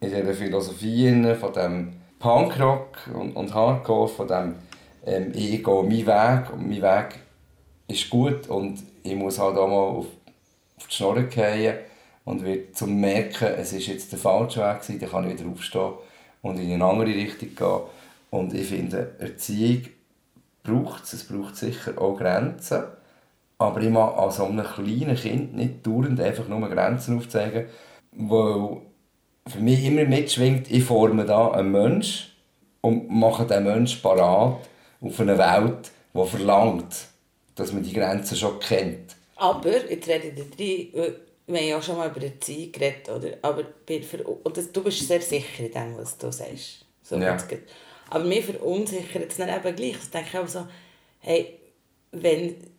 in 0.00 0.10
dieser 0.10 0.34
Philosophie 0.34 1.34
von 1.34 1.52
dem 1.52 1.92
Punkrock 2.18 3.10
und, 3.14 3.34
und 3.34 3.54
Hardcore, 3.54 4.08
von 4.08 4.28
dem 4.28 4.54
ähm, 5.06 5.32
ich 5.34 5.64
gehe 5.64 5.82
meinen 5.82 6.06
Weg 6.06 6.52
und 6.52 6.68
mein 6.68 6.82
Weg 6.82 7.20
ist 7.88 8.08
gut 8.10 8.48
und 8.48 8.82
ich 9.02 9.14
muss 9.14 9.38
halt 9.38 9.56
auch 9.56 9.66
mal 9.66 9.98
auf, 9.98 10.06
auf 10.76 10.86
die 10.86 10.94
Schnorre 10.94 11.30
fallen 11.30 11.78
und 12.24 12.44
wird 12.44 12.76
zum 12.76 13.00
merken, 13.00 13.48
es 13.56 13.72
ist 13.72 13.86
jetzt 13.86 14.12
der 14.12 14.18
falsche 14.18 14.60
Weg 14.60 14.82
gewesen, 14.82 15.00
dann 15.00 15.10
kann 15.10 15.30
ich 15.30 15.38
wieder 15.38 15.50
aufstehen 15.50 15.92
und 16.42 16.58
in 16.58 16.72
eine 16.72 16.84
andere 16.84 17.08
Richtung 17.08 17.54
gehen. 17.54 17.80
Und 18.30 18.54
ich 18.54 18.68
finde, 18.68 19.16
Erziehung 19.18 19.86
braucht 20.62 21.04
es, 21.04 21.14
es 21.14 21.24
braucht 21.24 21.56
sicher 21.56 22.00
auch 22.00 22.16
Grenzen, 22.16 22.84
aber 23.60 23.82
ich 23.82 23.90
mag 23.90 24.16
an 24.16 24.30
so 24.30 24.46
einem 24.46 24.64
kleinen 24.64 25.14
Kind 25.14 25.54
nicht 25.54 25.86
dauernd 25.86 26.18
einfach 26.18 26.48
nur 26.48 26.66
Grenzen 26.70 27.18
aufzeigen, 27.18 27.66
weil 28.12 28.78
für 29.46 29.58
mich 29.60 29.84
immer 29.84 30.04
mitschwingt, 30.04 30.70
ich 30.70 30.82
forme 30.82 31.26
da 31.26 31.50
einen 31.50 31.70
Mensch 31.70 32.34
und 32.80 33.10
mache 33.10 33.44
den 33.44 33.64
Menschen 33.64 34.00
parat 34.00 34.66
auf 35.02 35.20
eine 35.20 35.36
Welt, 35.36 35.90
die 36.14 36.26
verlangt, 36.26 37.08
dass 37.54 37.74
man 37.74 37.82
die 37.82 37.92
Grenzen 37.92 38.34
schon 38.34 38.58
kennt. 38.60 39.14
Aber, 39.36 39.90
jetzt 39.90 40.08
rede 40.08 40.28
ich 40.28 40.34
da 40.34 40.42
rein, 40.42 41.14
wir 41.46 41.58
haben 41.58 41.68
ja 41.68 41.82
schon 41.82 41.98
mal 41.98 42.08
über 42.08 42.22
Erziehung 42.22 42.72
geredet, 42.72 43.10
oder? 43.10 43.28
Aber 43.42 43.64
und 44.44 44.56
das, 44.56 44.72
du 44.72 44.82
bist 44.82 45.06
sehr 45.06 45.20
sicher 45.20 45.64
in 45.64 45.72
dem, 45.72 45.98
was 45.98 46.16
du 46.16 46.32
sagst. 46.32 46.86
So 47.02 47.16
Ja. 47.16 47.36
Aber 48.08 48.24
mir 48.24 48.42
verunsichert 48.42 49.30
es 49.30 49.36
dann 49.36 49.50
eben 49.50 49.76
gleich. 49.76 49.96
Ich 50.02 50.10
denke 50.10 50.40
auch 50.40 50.48
so, 50.48 50.66
hey, 51.18 51.58
wenn... 52.12 52.69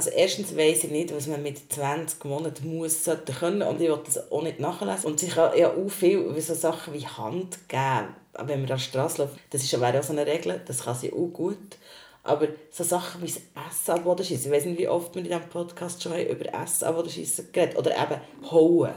Also 0.00 0.12
erstens 0.12 0.56
weiss 0.56 0.82
ich 0.82 0.90
nicht, 0.90 1.14
was 1.14 1.26
man 1.26 1.42
mit 1.42 1.70
20 1.70 2.24
Monaten 2.24 2.74
muss, 2.74 3.04
sollte 3.04 3.34
können 3.34 3.60
und 3.60 3.82
ich 3.82 3.88
will 3.90 4.00
das 4.02 4.32
auch 4.32 4.42
nicht 4.42 4.58
nachlesen. 4.58 5.04
Und 5.10 5.22
ich 5.22 5.34
kann 5.34 5.54
ja 5.58 5.74
auch 5.74 5.90
viel 5.90 6.34
wie 6.34 6.40
so 6.40 6.54
Sachen 6.54 6.94
wie 6.94 7.06
Hand 7.06 7.68
geben, 7.68 8.16
wenn 8.32 8.46
man 8.46 8.60
an 8.60 8.66
der 8.66 8.78
Straße 8.78 9.20
läuft. 9.20 9.36
Das 9.50 9.62
ist 9.62 9.70
ja 9.70 9.78
auch 9.78 10.02
so 10.02 10.14
eine 10.14 10.26
Regel, 10.26 10.58
das 10.66 10.84
kann 10.84 10.94
sie 10.96 11.12
auch 11.12 11.28
gut. 11.34 11.76
Aber 12.22 12.48
so 12.70 12.82
Sachen 12.82 13.20
wie 13.20 13.26
das 13.26 13.42
Essen 13.68 13.90
ab 13.90 14.06
oder 14.06 14.24
schießen. 14.24 14.50
Ich 14.50 14.56
weiß 14.56 14.64
nicht, 14.64 14.78
wie 14.78 14.88
oft 14.88 15.14
wir 15.14 15.20
in 15.20 15.28
diesem 15.28 15.50
Podcast 15.50 16.02
schon 16.02 16.18
über 16.18 16.46
Essen 16.46 16.84
ab 16.86 16.96
oder 16.96 17.10
schießen 17.10 17.52
geredet 17.52 17.76
Oder 17.76 17.90
eben 17.90 18.50
hauen. 18.50 18.94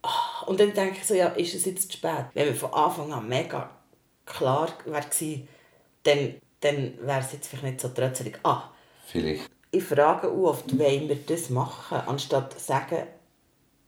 Ah, 0.00 0.44
Und 0.46 0.58
dann 0.60 0.72
denke 0.72 0.96
ich 0.98 1.06
so, 1.06 1.12
ja, 1.12 1.26
ist 1.26 1.54
es 1.54 1.66
jetzt 1.66 1.92
zu 1.92 1.98
spät? 1.98 2.24
Wenn 2.32 2.46
wir 2.46 2.54
von 2.54 2.72
Anfang 2.72 3.12
an 3.12 3.28
mega 3.28 3.68
klar 4.24 4.72
wäre 4.86 5.04
dann, 6.04 6.34
dann 6.60 6.94
wäre 7.06 7.20
es 7.20 7.32
jetzt 7.32 7.48
vielleicht 7.48 7.64
nicht 7.64 7.80
so 7.82 7.88
trötzelig. 7.88 8.38
Ah, 8.44 8.70
Vielleicht. 9.08 9.57
Ich 9.70 9.84
frage 9.84 10.28
auch 10.28 10.50
oft, 10.50 10.78
wollen 10.78 11.08
wir 11.08 11.18
das 11.26 11.50
machen, 11.50 11.98
anstatt 12.06 12.54
zu 12.54 12.60
sagen, 12.60 12.98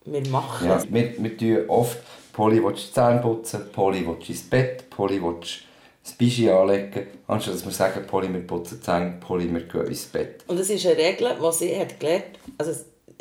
wir 0.05 0.27
machen 0.29 0.69
Ja, 0.69 0.77
es. 0.77 0.93
wir, 0.93 1.15
wir 1.23 1.37
tun 1.37 1.69
oft, 1.69 1.99
Polly 2.33 2.63
willst 2.63 2.89
die 2.89 2.93
Zähne 2.93 3.21
putzen, 3.21 3.71
Polly 3.73 4.07
willst 4.07 4.29
ins 4.29 4.43
Bett, 4.43 4.89
Polly 4.91 5.23
willst 5.23 5.61
das 6.03 6.13
Bischi 6.15 6.49
anlegen, 6.51 7.07
anstatt 7.27 7.55
dass 7.55 7.65
wir 7.65 7.73
sagen, 7.73 8.07
Polly, 8.07 8.33
wir 8.33 8.41
putzen 8.47 8.79
die 8.79 8.85
Zähne, 8.85 9.19
Polly, 9.21 9.53
wir 9.53 9.63
gehen 9.63 9.87
ins 9.87 10.07
Bett. 10.07 10.45
Und 10.47 10.59
das 10.59 10.71
ist 10.71 10.87
eine 10.87 10.97
Regel, 10.97 11.37
die 11.41 11.53
sie 11.53 11.79
hat 11.79 12.01
gelernt 12.01 12.25
also 12.59 12.73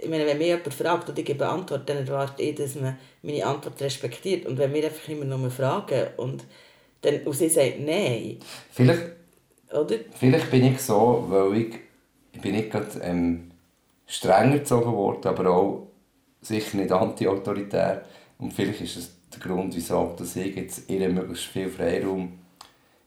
ich 0.02 0.08
meine, 0.10 0.26
wenn 0.26 0.38
mich 0.38 0.48
jemand 0.48 0.74
fragt 0.74 1.10
und 1.10 1.20
ich 1.20 1.26
gebe 1.26 1.46
Antwort, 1.46 1.90
dann 1.90 1.98
erwarte 1.98 2.42
ich, 2.42 2.56
dass 2.56 2.76
man 2.76 2.98
meine 3.22 3.46
Antwort 3.46 3.82
respektiert. 3.82 4.46
Und 4.46 4.58
wenn 4.58 4.74
wir 4.74 4.86
einfach 4.86 5.10
immer 5.10 5.26
nur 5.26 5.52
fragen 5.52 6.08
und, 6.16 6.46
dann, 7.02 7.22
und 7.24 7.34
sie 7.34 7.50
sagt 7.50 7.82
Nein, 7.82 8.38
Vielleicht, 8.72 9.02
oder? 9.74 9.96
vielleicht 10.18 10.50
bin 10.52 10.66
ich 10.74 10.82
so, 10.82 11.26
weil 11.28 11.58
ich, 11.58 11.76
ich 12.40 12.44
bin 12.44 12.56
nicht 12.56 12.72
gerade 12.72 13.00
ähm, 13.02 13.52
strenger 14.08 14.56
erzogen 14.56 14.94
worden, 14.94 15.28
aber 15.28 15.50
auch 15.52 15.88
sicher 16.42 16.78
nicht 16.78 16.92
anti-autoritär. 16.92 18.06
Und 18.38 18.54
vielleicht 18.54 18.80
ist 18.80 18.96
das 18.96 19.12
der 19.34 19.42
Grund, 19.42 19.76
wieso 19.76 20.16
dass 20.18 20.38
ich 20.38 20.56
jetzt 20.56 20.90
ihr 20.90 21.10
möglichst 21.10 21.46
viel 21.46 21.70
Freiraum 21.70 22.40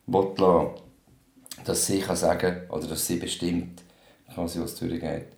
lassen 0.06 0.70
dass 1.64 1.86
sie 1.86 2.00
kann 2.00 2.16
sagen 2.16 2.68
oder 2.68 2.86
dass 2.88 3.06
sie 3.06 3.16
bestimmt, 3.16 3.82
quasi, 4.34 4.60
was 4.60 4.74
durchgeht. 4.74 5.28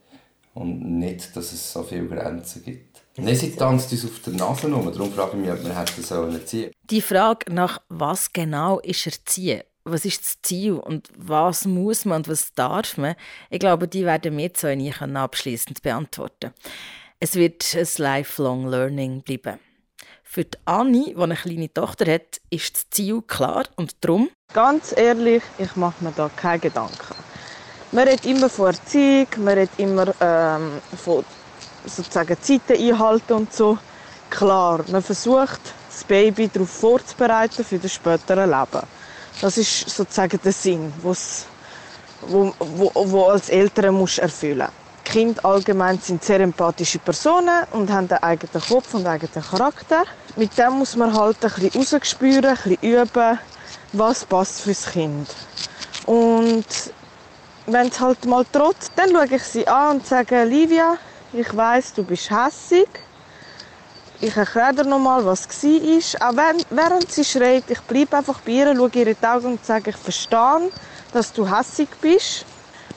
Und 0.55 0.99
nicht, 0.99 1.37
dass 1.37 1.53
es 1.53 1.73
so 1.73 1.83
viele 1.83 2.07
Grenzen 2.07 2.65
gibt. 2.65 3.01
Nein, 3.17 3.37
sie 3.37 3.55
tanzt 3.55 3.93
uns 3.93 4.05
auf 4.05 4.21
der 4.21 4.33
Nase 4.33 4.73
rum, 4.73 4.91
darum 4.93 5.13
frage 5.13 5.37
ich 5.37 5.39
mich, 5.39 5.51
ob 5.51 5.65
wir 5.65 5.79
hätten 5.79 6.03
sollen 6.03 6.33
erziehen 6.33 6.73
Die 6.91 7.01
Frage 7.01 7.53
nach 7.53 7.81
was 7.89 8.33
genau 8.33 8.81
ist 8.81 9.07
Erziehen, 9.07 9.63
was 9.85 10.05
ist 10.05 10.23
das 10.23 10.43
Ziel 10.43 10.73
und 10.75 11.09
was 11.17 11.67
muss 11.67 12.05
man 12.05 12.19
und 12.19 12.29
was 12.29 12.53
darf 12.55 12.97
man, 12.97 13.15
ich 13.51 13.61
glaube, 13.61 13.87
die 13.87 14.05
werden 14.05 14.37
wir 14.37 14.77
nie 14.77 14.91
können 14.91 15.17
abschließend 15.17 15.83
beantworten. 15.83 16.53
Es 17.21 17.37
wird 17.37 17.75
ein 17.75 17.87
lifelong 17.99 18.67
learning 18.67 19.23
bleiben. 19.23 19.59
Für 20.23 20.45
die 20.45 20.59
Anni, 20.65 21.15
die 21.17 21.23
eine 21.23 21.37
kleine 21.37 21.73
Tochter 21.73 22.13
hat, 22.13 22.41
ist 22.51 22.75
das 22.75 22.91
Ziel 22.91 23.23
klar 23.23 23.65
und 23.77 23.97
darum 24.01 24.31
Ganz 24.53 24.95
ehrlich, 24.97 25.43
ich 25.59 25.77
mache 25.77 26.03
mir 26.03 26.13
da 26.13 26.31
keine 26.35 26.61
Gedanken. 26.61 27.15
Man 27.93 28.09
redet 28.09 28.27
immer 28.27 28.49
von 28.49 28.67
Erziehung, 28.67 29.29
man 29.39 29.55
redet 29.55 29.79
immer 29.79 30.13
ähm, 30.21 30.81
von 30.97 31.25
sozusagen 31.87 32.37
Zeiten 32.41 32.73
einhalten 32.73 33.33
und 33.35 33.53
so. 33.53 33.79
Klar, 34.31 34.85
man 34.91 35.03
versucht, 35.03 35.61
das 35.89 36.05
Baby 36.05 36.49
darauf 36.53 36.71
vorzubereiten 36.71 37.65
für 37.65 37.79
das 37.79 37.93
spätere 37.93 38.47
Leben. 38.47 38.87
Das 39.45 39.59
ist 39.59 39.91
sozusagen 39.91 40.41
der 40.43 40.53
Sinn, 40.53 40.91
wo's, 41.03 41.45
wo, 42.23 42.51
wo, 42.59 42.91
wo 42.95 43.25
als 43.25 43.51
Eltern 43.51 43.95
musst 43.95 44.19
erfüllen 44.19 44.69
Kinder 45.05 45.45
allgemein 45.45 45.99
sind 45.99 46.25
sehr 46.25 46.41
empathische 46.41 46.99
Personen 46.99 47.67
und 47.73 47.91
haben 47.91 48.11
einen 48.11 48.23
eigenen 48.23 48.63
Kopf 48.67 48.95
und 48.95 49.07
einen 49.07 49.21
eigenen 49.21 49.45
Charakter. 49.45 50.05
mit 50.37 50.57
dem 50.57 50.79
muss 50.79 50.97
man 50.97 51.13
halt 51.13 51.45
ein 51.45 51.51
bisschen 51.51 51.99
rausspüren, 51.99 52.47
ein 52.47 52.57
bisschen 52.57 52.79
üben, 52.81 53.39
was 53.93 54.25
passt 54.25 54.63
fürs 54.63 54.87
Kind. 54.87 55.29
Und 56.07 56.65
wenn 57.67 57.89
es 57.89 58.01
halt 58.01 58.25
mal 58.25 58.47
trotzt, 58.51 58.93
dann 58.97 59.11
schaue 59.11 59.37
ich 59.37 59.43
sie 59.43 59.69
an 59.69 59.97
und 59.97 60.07
sage, 60.07 60.43
Livia, 60.45 60.97
ich 61.35 61.55
weiß, 61.55 61.93
du 61.93 62.03
bist 62.03 62.31
hässig. 62.31 62.89
Ich 64.25 64.35
erkläre 64.39 64.73
dir 64.73 64.85
nochmal, 64.85 65.23
was 65.27 65.47
war. 65.47 66.31
Auch 66.31 66.37
wenn, 66.37 66.65
während 66.71 67.13
sie 67.13 67.27
schreit, 67.27 67.65
ich 67.69 67.81
bleibe 67.83 68.17
einfach 68.17 68.41
bei 68.41 68.53
ihr, 68.53 68.75
schaue 68.75 68.91
ihr 68.95 69.09
in 69.09 69.17
die 69.21 69.27
Augen 69.27 69.47
und 69.49 69.67
sage, 69.67 69.91
ich 69.91 69.97
verstehe, 69.97 70.71
dass 71.13 71.31
du 71.31 71.47
hässig 71.47 71.91
bist. 72.01 72.47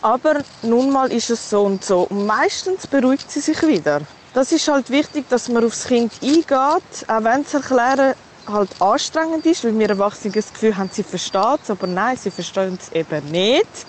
Aber 0.01 0.36
nun 0.62 0.89
mal 0.89 1.12
ist 1.12 1.29
es 1.29 1.50
so 1.50 1.63
und 1.63 1.84
so. 1.84 2.03
Und 2.10 2.25
meistens 2.25 2.88
beruhigt 2.88 3.29
sie 3.29 3.41
sich 3.41 3.62
wieder. 3.63 4.00
Das 4.34 4.53
ist 4.53 4.69
halt 4.69 4.89
wichtig, 4.89 5.27
dass 5.27 5.50
man 5.50 5.65
aufs 5.65 5.88
Kind 5.88 6.13
eingeht, 6.22 6.48
auch 6.50 7.24
wenn 7.25 7.41
es 7.41 7.53
erklären 7.53 8.13
halt 8.48 8.69
anstrengend 8.81 9.46
ist, 9.46 9.65
weil 9.65 9.77
wir 9.77 9.89
Erwachsene 9.89 10.34
das 10.34 10.53
Gefühl 10.53 10.77
haben, 10.77 10.89
sie 10.93 11.03
versteht 11.03 11.60
es, 11.62 11.69
aber 11.69 11.88
nein, 11.88 12.15
sie 12.15 12.31
verstehen 12.31 12.79
es 12.81 12.89
eben 12.93 13.29
nicht. 13.31 13.86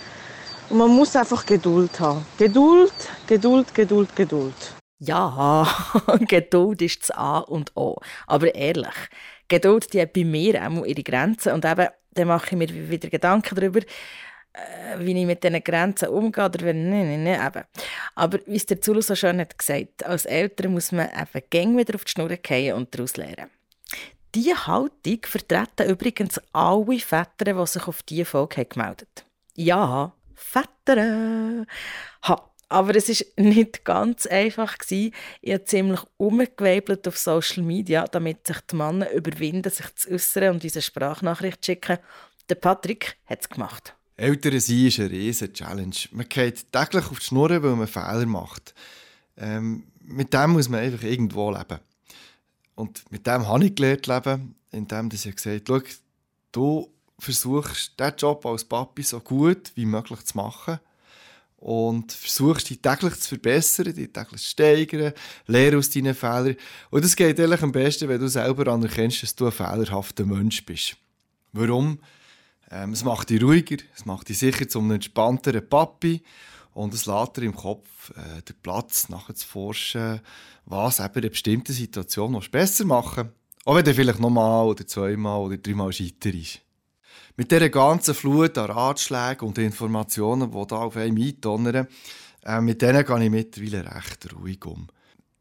Und 0.71 0.78
man 0.78 0.90
muss 0.90 1.14
einfach 1.14 1.47
Geduld 1.47 2.00
haben. 2.00 2.26
Geduld, 2.37 2.92
Geduld, 3.28 3.73
Geduld, 3.73 4.16
Geduld. 4.16 4.77
Ja, 4.99 5.69
Geduld 6.28 6.83
ist 6.83 7.02
das 7.02 7.11
A 7.12 7.38
und 7.38 7.76
O. 7.76 7.97
Aber 8.26 8.55
ehrlich, 8.55 8.95
Geduld 9.47 9.93
die 9.93 10.00
hat 10.00 10.12
bei 10.12 10.25
mir 10.25 10.61
auch 10.61 10.85
ihre 10.85 11.02
Grenzen. 11.02 11.52
Und 11.52 11.64
eben, 11.64 11.88
dann 12.12 12.28
mache 12.28 12.47
ich 12.50 12.57
mir 12.57 12.90
wieder 12.90 13.09
Gedanken 13.09 13.55
darüber, 13.55 13.81
äh, 13.81 14.99
wie 14.99 15.19
ich 15.19 15.26
mit 15.26 15.45
diesen 15.45 15.62
Grenzen 15.62 16.09
umgehe. 16.09 16.45
Oder 16.45 16.64
wenn, 16.67 16.90
nein, 16.90 17.07
nein, 17.07 17.25
nein, 17.25 17.47
eben. 17.47 17.64
Aber 18.17 18.38
wie 18.47 18.57
es 18.57 18.67
der 18.67 18.81
Zulu 18.81 19.00
so 19.00 19.14
schön 19.14 19.40
hat 19.40 19.57
gesagt, 19.57 20.05
als 20.05 20.25
Eltern 20.25 20.73
muss 20.73 20.90
man 20.90 21.09
eben 21.09 21.45
gäng 21.49 21.76
wieder 21.76 21.95
auf 21.95 22.05
die 22.05 22.11
Schnur 22.11 22.37
fallen 22.45 22.73
und 22.75 22.93
daraus 22.93 23.17
lernen. 23.17 23.50
Diese 24.35 24.67
Haltung 24.67 25.21
vertreten 25.23 25.88
übrigens 25.88 26.40
alle 26.52 26.99
Väter, 26.99 27.55
die 27.55 27.67
sich 27.67 27.87
auf 27.87 28.02
diese 28.02 28.25
Folge 28.25 28.64
gemeldet 28.67 29.09
haben. 29.17 29.28
Ja, 29.55 30.12
Väter. 30.35 31.67
Ha, 32.25 32.48
aber 32.69 32.95
es 32.95 33.09
war 33.09 33.45
nicht 33.45 33.85
ganz 33.85 34.27
einfach. 34.27 34.77
Ich 34.91 35.13
habe 35.47 35.65
ziemlich 35.65 36.01
umgeweibelt 36.17 37.09
auf 37.09 37.17
Social 37.17 37.63
Media, 37.63 38.07
damit 38.07 38.47
sich 38.47 38.61
die 38.71 38.77
Männer 38.77 39.11
überwinden, 39.11 39.71
sich 39.71 39.95
zu 39.95 40.11
äußern 40.11 40.55
und 40.55 40.63
diese 40.63 40.83
Sprachnachricht 40.83 41.65
zu 41.65 41.73
schicken. 41.73 41.99
Der 42.49 42.57
Patrick 42.57 43.17
hat 43.27 43.41
es 43.41 43.49
gemacht. 43.49 43.95
Eltern 44.17 44.59
sein 44.61 44.87
ist 44.87 44.99
eine 44.99 45.11
riesige 45.11 45.53
Challenge. 45.53 45.95
Man 46.11 46.29
geht 46.29 46.73
täglich 46.73 47.11
auf 47.11 47.19
die 47.21 47.25
Schnur, 47.25 47.51
weil 47.51 47.77
man 47.77 47.87
Fehler 47.87 48.27
macht. 48.27 48.75
Ähm, 49.37 49.85
mit 50.03 50.33
dem 50.35 50.51
muss 50.51 50.69
man 50.69 50.81
einfach 50.81 51.05
irgendwo 51.05 51.51
leben. 51.51 51.79
Und 52.75 53.11
mit 53.11 53.27
dem 53.27 53.47
habe 53.47 53.67
ich 53.67 53.75
gelernt 53.75 54.07
leben, 54.07 54.55
indem 54.73 55.09
ich 55.13 55.35
gesagt 55.35 55.69
habe, 55.69 55.85
du 56.53 56.93
versuchst, 57.19 57.99
diesen 57.99 58.17
Job 58.17 58.45
als 58.47 58.65
Papi 58.65 59.03
so 59.03 59.21
gut 59.21 59.73
wie 59.75 59.87
möglich 59.87 60.25
zu 60.25 60.37
machen 60.37 60.81
und 61.59 62.12
versuchst, 62.12 62.71
dich 62.71 62.81
täglich 62.81 63.15
zu 63.17 63.31
verbessern, 63.31 63.93
dich 63.93 64.12
täglich 64.12 64.41
zu 64.41 64.49
steigern, 64.49 65.12
lehre 65.47 65.79
aus 65.79 65.91
deinen 65.91 66.15
Fehlern. 66.15 66.57
Und 66.91 67.05
das 67.05 67.17
geht 67.17 67.38
eigentlich 67.41 67.62
am 67.62 67.73
besten, 67.73 68.09
wenn 68.09 68.21
du 68.21 68.29
selber 68.29 68.73
anerkennst, 68.73 69.23
dass 69.23 69.35
du 69.35 69.47
ein 69.47 69.53
fehlerhafter 69.53 70.25
Mensch 70.25 70.65
bist. 70.65 70.97
Warum? 71.53 71.99
Ähm, 72.71 72.93
es 72.93 73.03
macht 73.03 73.31
dich 73.31 73.43
ruhiger, 73.43 73.77
es 73.97 74.05
macht 74.05 74.29
dich 74.29 74.38
sicher 74.38 74.69
zu 74.69 74.79
einem 74.79 74.93
entspannteren 74.93 75.69
Papi 75.69 76.23
und 76.75 76.95
es 76.95 77.07
lässt 77.07 77.37
dir 77.37 77.43
im 77.43 77.57
Kopf 77.57 78.11
äh, 78.11 78.43
den 78.43 78.57
Platz, 78.62 79.09
nachher 79.09 79.35
zu 79.35 79.47
forschen, 79.47 80.21
was 80.65 81.00
eben 81.00 81.23
in 81.25 81.31
bestimmten 81.31 81.73
Situation 81.73 82.33
noch 82.33 82.47
besser 82.49 82.85
machen 82.85 83.31
Auch 83.65 83.75
wenn 83.75 83.85
du 83.85 83.95
vielleicht 83.95 84.21
nochmal 84.21 84.67
oder 84.67 84.87
zweimal 84.87 85.41
oder 85.41 85.57
dreimal 85.57 85.93
scheiter 85.93 86.33
ist. 86.33 86.61
Mit 87.38 87.52
dieser 87.52 87.68
ganzen 87.68 88.16
Flut 88.16 88.59
an 88.59 88.68
Ratschlägen 88.68 89.47
und 89.47 89.59
Informationen, 89.59 90.50
die 90.50 90.66
da 90.66 90.78
auf 90.78 90.97
einen 90.97 91.23
eindonnern, 91.23 91.87
äh, 92.45 92.61
mit 92.61 92.83
denen 92.83 93.07
gehe 93.07 93.25
ich 93.25 93.30
mittlerweile 93.30 93.95
recht 93.95 94.35
ruhig 94.35 94.64
um. 94.64 94.88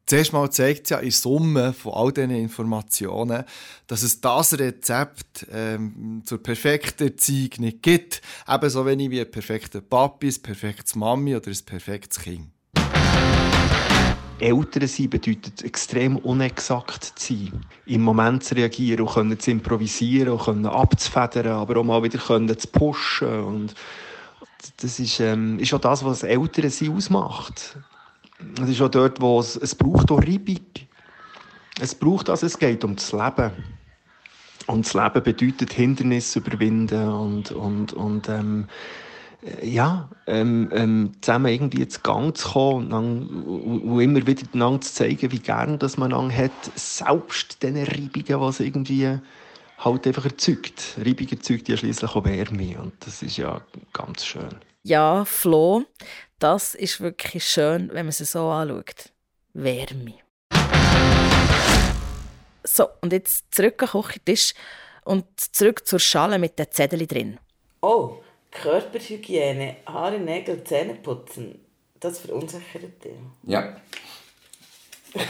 Zuerst 0.06 0.32
mal 0.32 0.52
zeigt 0.52 0.84
es 0.84 0.90
ja 0.92 1.00
in 1.00 1.10
Summe 1.10 1.74
von 1.74 1.94
all 1.94 2.14
diesen 2.14 2.30
Informationen, 2.30 3.46
dass 3.88 4.04
es 4.04 4.22
das 4.22 4.60
Rezept 4.60 5.48
ähm, 5.52 6.22
zur 6.24 6.44
perfekten 6.44 7.08
Erziehung 7.08 7.50
nicht 7.58 7.82
gibt. 7.82 8.22
Ebenso 8.48 8.86
wenig 8.86 9.10
wie 9.10 9.22
ein 9.22 9.32
perfekter 9.32 9.82
Papi, 9.82 10.28
ein 10.28 10.42
perfektes 10.44 10.94
Mami 10.94 11.36
oder 11.36 11.50
ein 11.50 11.66
perfektes 11.66 12.20
Kind. 12.20 12.52
Eltern 14.40 14.88
sein 14.88 15.10
bedeutet 15.10 15.64
extrem 15.64 16.18
unexakt 16.18 17.04
zu 17.04 17.34
sein, 17.34 17.66
im 17.86 18.02
Moment 18.02 18.44
zu 18.44 18.56
reagieren 18.56 19.02
und 19.02 19.14
können 19.14 19.40
zu 19.40 19.52
improvisieren 19.52 20.30
und 20.34 20.44
können 20.44 20.66
abzufedern, 20.66 21.48
aber 21.48 21.78
auch 21.78 21.84
mal 21.84 22.04
wieder 22.04 22.20
können 22.20 22.58
zu 22.58 22.68
pushen 22.68 23.44
und 23.44 23.76
das 24.78 25.00
ist, 25.00 25.20
ähm, 25.20 25.60
ist 25.60 25.74
auch 25.74 25.80
das, 25.80 26.04
was 26.04 26.24
Eltern 26.24 26.70
sein 26.70 26.96
ausmacht. 26.96 27.78
Es 28.62 28.70
ist 28.70 28.82
auch 28.82 28.90
dort, 28.90 29.22
wo 29.22 29.40
es, 29.40 29.56
es 29.56 29.76
braucht 29.76 30.12
auch 30.12 30.22
Reibung. 30.22 30.60
Es 31.80 31.96
braucht 31.96 32.30
also, 32.30 32.46
es 32.46 32.58
geht 32.58 32.84
um 32.84 32.96
das 32.96 33.12
Leben. 33.12 33.52
Und 34.68 34.86
das 34.86 34.94
Leben 34.94 35.24
bedeutet 35.24 35.74
Hindernisse 35.74 36.40
überwinden 36.40 37.08
und, 37.08 37.52
und, 37.52 37.94
und 37.94 38.30
ähm, 38.30 38.68
ja, 39.62 40.10
ähm, 40.26 40.70
ähm, 40.74 41.12
zusammen 41.22 41.52
irgendwie 41.52 41.88
zu 41.88 42.02
Gang 42.02 42.36
zu 42.36 42.50
kommen 42.50 42.86
und, 42.86 42.90
dann, 42.90 43.44
und 43.44 44.00
immer 44.00 44.26
wieder 44.26 44.44
einander 44.54 44.82
zu 44.82 44.94
zeigen, 44.94 45.32
wie 45.32 45.40
gern 45.40 45.80
das 45.80 45.98
man 45.98 46.12
einander 46.12 46.36
hat, 46.36 46.52
selbst 46.76 47.62
diesen 47.62 47.78
Reibungen, 47.78 48.12
die 48.26 48.34
es 48.34 48.60
irgendwie 48.60 49.20
halt 49.78 50.08
einfach 50.08 50.26
erzeugt. 50.26 50.98
Reibung 50.98 51.28
erzeugt 51.30 51.70
ja 51.70 51.78
schließlich 51.78 52.10
auch 52.10 52.26
Wärme 52.26 52.80
und 52.80 52.94
das 53.06 53.22
ist 53.22 53.38
ja 53.38 53.62
ganz 53.94 54.26
schön. 54.26 54.56
Ja, 54.84 55.24
Flo, 55.26 55.84
das 56.40 56.74
ist 56.74 57.00
wirklich 57.02 57.46
schön, 57.46 57.90
wenn 57.90 58.06
man 58.06 58.10
es 58.10 58.18
so 58.18 58.50
anschaut. 58.50 59.12
Wärme. 59.54 60.16
So, 62.64 62.88
und 63.02 63.14
jetzt 63.14 63.54
zurück 63.54 63.82
am 63.84 64.02
Küchentisch 64.02 64.54
und 65.06 65.26
zurück 65.40 65.88
zur 65.88 66.00
Schale 66.00 66.38
mit 66.38 66.60
den 66.60 66.72
Zetteln 66.72 67.08
drin. 67.08 67.40
Oh, 67.82 68.20
Körperhygiene, 68.52 69.78
Haare, 69.86 70.20
Nägel, 70.20 70.64
Zähne 70.64 70.96
putzen, 70.96 71.60
das 72.00 72.20
verunsichert 72.20 73.04
dich. 73.04 73.12
Ja. 73.44 73.76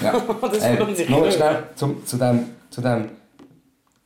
ja. 0.01 0.19
das 0.41 0.63
äh, 0.63 1.09
nur 1.09 1.31
schnell 1.31 1.69
zum, 1.75 2.05
zu 2.05 2.17
dem, 2.17 2.49
zu 2.69 2.81
dem 2.81 3.09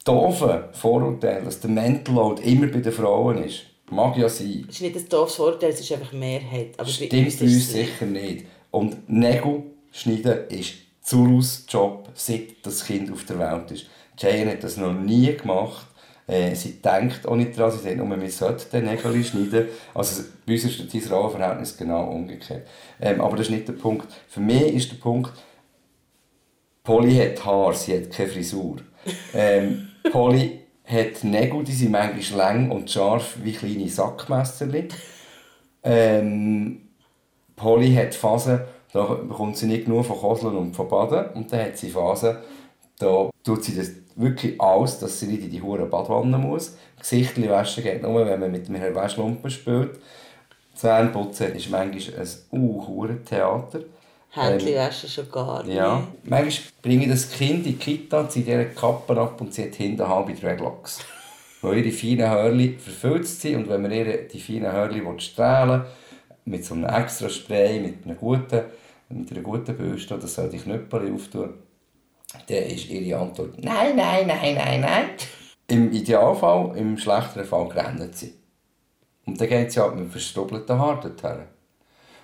doofen 0.04 0.64
Vorurteil, 0.74 1.44
dass 1.44 1.60
der 1.60 1.70
Mental 1.70 2.16
Load 2.16 2.42
immer 2.44 2.68
bei 2.68 2.80
den 2.80 2.92
Frauen 2.92 3.44
ist. 3.44 3.64
Mag 3.90 4.18
ja 4.18 4.30
sein. 4.30 4.66
Es 4.70 4.76
ist 4.76 4.82
nicht 4.82 4.96
ein 4.96 5.10
doofes 5.10 5.36
Vorurteil, 5.36 5.72
es 5.72 5.82
ist 5.82 5.92
einfach 5.92 6.14
Mehrheit. 6.14 6.80
Aber 6.80 6.88
Stimmt 6.88 7.12
bei 7.12 7.26
uns, 7.26 7.38
bei 7.38 7.46
uns 7.46 7.72
sicher 7.72 8.06
nicht. 8.06 8.46
Und 8.72 9.10
Nägel 9.10 9.64
schneiden 9.92 10.48
ist 10.48 10.76
Zulus 11.02 11.66
Job, 11.68 12.08
seit 12.14 12.66
das 12.66 12.86
Kind 12.86 13.12
auf 13.12 13.26
der 13.26 13.38
Welt 13.40 13.72
ist. 13.72 13.88
Jane 14.18 14.52
hat 14.52 14.64
das 14.64 14.78
noch 14.78 14.94
nie 14.94 15.36
gemacht. 15.36 15.88
Äh, 16.28 16.56
sie 16.56 16.82
denkt 16.82 17.28
auch 17.28 17.36
nicht 17.36 17.58
daran, 17.58 17.72
sie 17.72 17.80
sagt 17.80 17.98
nur, 17.98 18.06
man 18.06 18.28
sollte 18.30 18.70
den 18.70 18.86
Nägel 18.86 19.24
schneiden. 19.24 19.68
Also 19.94 20.24
bei 20.46 20.54
uns 20.54 20.64
ist 20.64 20.94
dieses 20.94 21.12
Rollenverhältnis 21.12 21.78
genau 21.78 22.10
umgekehrt. 22.10 22.68
Ähm, 23.00 23.22
aber 23.22 23.38
das 23.38 23.48
ist 23.48 23.52
nicht 23.52 23.68
der 23.68 23.74
Punkt. 23.74 24.08
Für 24.28 24.40
mich 24.40 24.74
ist 24.74 24.92
der 24.92 24.98
Punkt, 24.98 25.32
Polly 26.84 27.16
hat 27.16 27.46
Haar, 27.46 27.74
sie 27.74 27.96
hat 27.96 28.12
keine 28.12 28.30
Frisur. 28.30 28.78
Ähm, 29.34 29.90
Polly 30.12 30.62
hat 30.86 31.24
Nägel, 31.24 31.64
die 31.64 31.72
sind 31.72 31.92
manchmal 31.92 32.38
lang 32.38 32.72
und 32.72 32.90
scharf 32.90 33.38
wie 33.44 33.54
kleine 33.54 33.88
Sackmesser. 33.88 34.68
Ähm, 35.84 36.90
Polly 37.56 37.94
hat 37.94 38.16
Phasen, 38.16 38.62
da 38.94 39.04
bekommt 39.04 39.58
sie 39.58 39.68
nicht 39.68 39.88
nur 39.88 40.04
von 40.04 40.18
Koseln 40.18 40.56
und 40.58 40.76
von 40.76 40.88
Baden. 40.88 41.34
Und 41.34 41.52
dann 41.52 41.66
hat 41.66 41.78
sie 41.78 41.90
Phasen, 41.90 42.38
da 42.98 43.30
tut 43.44 43.64
sie 43.64 43.76
das 43.76 43.92
wirklich 44.22 44.60
alles, 44.62 45.00
dass 45.00 45.20
sie 45.20 45.28
nicht 45.28 45.44
in 45.44 45.50
die 45.50 45.62
hure 45.62 45.86
Badwanne 45.86 46.38
muss. 46.38 46.78
Gesichtli 47.00 47.50
waschen 47.50 47.84
geht 47.84 48.04
nur, 48.04 48.26
wenn 48.26 48.40
man 48.40 48.52
mit 48.52 48.70
einem 48.70 48.96
Waschlumpen 48.96 49.50
spielt. 49.50 50.00
Zähneputzen 50.76 51.56
ist 51.56 51.70
manchmal 51.70 52.22
ein 52.22 52.60
uh, 52.60 53.08
Theater. 53.26 53.82
Händchen 54.32 54.70
ähm, 54.70 54.76
waschen 54.76 55.10
schon 55.10 55.30
gar 55.30 55.64
nicht. 55.64 55.76
Ja. 55.76 56.08
Manchmal 56.24 56.72
bringe 56.82 57.04
ich 57.04 57.10
das 57.10 57.30
Kind 57.32 57.58
in 57.58 57.64
die 57.64 57.76
Kita, 57.76 58.30
ziehe 58.30 58.46
ihre 58.46 58.66
Kappe 58.66 59.20
ab 59.20 59.42
und 59.42 59.54
sie 59.54 59.64
hat 59.64 59.76
hinten 59.76 60.08
halbe 60.08 60.34
Dreadlocks. 60.34 61.00
Weil 61.62 61.80
ihre 61.80 61.92
feinen 61.92 62.30
Hörli 62.30 62.78
verfüllt 62.80 63.28
sind 63.28 63.56
und 63.58 63.70
wenn 63.70 63.82
man 63.82 63.92
ihre 63.92 64.18
die 64.24 64.40
feinen 64.40 64.72
Hörli 64.72 65.04
strahlen 65.20 65.84
mit 66.46 66.66
so 66.66 66.74
einem 66.74 66.86
extra 66.86 67.30
Spray, 67.30 67.80
mit 67.80 68.06
einer 68.06 68.16
guten, 68.16 68.62
mit 69.10 69.32
einer 69.32 69.42
guten 69.42 69.76
Bürste, 69.76 70.18
das 70.18 70.34
soll 70.34 70.50
die 70.50 70.58
Knöpfe 70.58 71.02
auftun, 71.14 71.54
dann 72.48 72.64
ist 72.64 72.90
ihre 72.90 73.20
Antwort 73.20 73.64
«Nein, 73.64 73.96
nein, 73.96 74.28
nein, 74.28 74.56
nein, 74.56 74.82
nein». 74.82 75.10
Im 75.68 75.92
Idealfall, 75.92 76.78
im 76.78 76.98
schlechteren 76.98 77.46
Fall 77.46 77.68
rennt 77.68 78.16
sie. 78.16 78.34
Und 79.26 79.40
dann 79.40 79.48
geht 79.48 79.72
sie 79.72 79.80
halt 79.80 79.96
mit 79.96 80.12
verstubelten 80.12 80.78
Haaren 80.78 81.02
dorthin. 81.02 81.46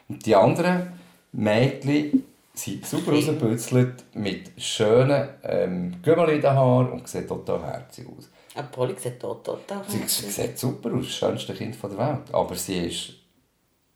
Und 0.10 0.26
die 0.26 0.36
anderen 0.36 0.94
Mädchen 1.32 2.26
sie 2.54 2.82
super 2.84 3.12
rausgebützelt 3.12 4.04
mit 4.14 4.52
schönen 4.58 5.30
ähm, 5.44 5.96
Gümmeln 6.02 6.30
in 6.30 6.42
den 6.42 6.52
Haaren 6.52 6.92
und 6.92 7.08
sieht 7.08 7.28
total 7.28 7.62
herzig 7.62 8.08
aus. 8.08 8.30
Aber 8.56 8.68
Polly 8.70 8.96
sieht 8.98 9.20
total 9.20 9.60
Sie, 9.88 10.02
sie 10.08 10.32
sieht 10.32 10.58
super 10.58 10.92
aus, 10.94 11.06
das 11.06 11.14
schönste 11.14 11.54
Kind 11.54 11.78
der 11.82 11.98
Welt. 11.98 12.34
Aber 12.34 12.56
sie 12.56 12.88
ist 12.88 13.14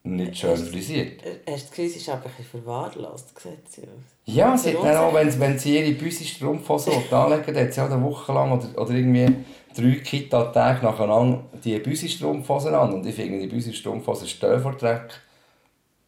nicht 0.04 0.38
schön 0.38 0.58
frisiert. 0.58 1.22
Hast 1.24 1.46
du 1.46 1.52
das 1.52 1.70
Gefühl, 1.70 1.90
sie 1.90 1.98
ist 2.00 2.10
aber 2.10 2.26
ein 2.26 2.44
verwahrlost, 2.44 3.40
sieht? 3.40 3.88
Ja, 4.26 4.58
sie 4.58 4.78
hat 4.78 4.96
auch, 4.96 5.14
wenn, 5.14 5.40
wenn 5.40 5.60
sie 5.60 5.78
ihre 5.78 5.92
Büsi 5.92 6.26
Strumpfhosen 6.26 6.94
anlegen 7.12 7.56
hat 7.56 7.74
sie 7.74 7.82
auch 7.82 7.90
eine 7.90 8.04
Woche 8.04 8.34
lang 8.34 8.52
oder, 8.52 8.82
oder 8.82 8.92
irgendwie 8.94 9.28
drei 9.76 9.96
Kita-Tage 10.00 10.84
nacheinander 10.86 11.44
die 11.64 11.78
Büsi 11.80 12.10
Strumpfhosen 12.10 12.74
an. 12.74 12.94
Und 12.94 13.06
ich 13.06 13.16
finde, 13.16 13.40
die 13.40 13.48
Büsi 13.48 13.74
Strumpfhosen 13.74 14.28
stehen 14.28 14.60
vor 14.60 14.74
Dreck. 14.74 15.12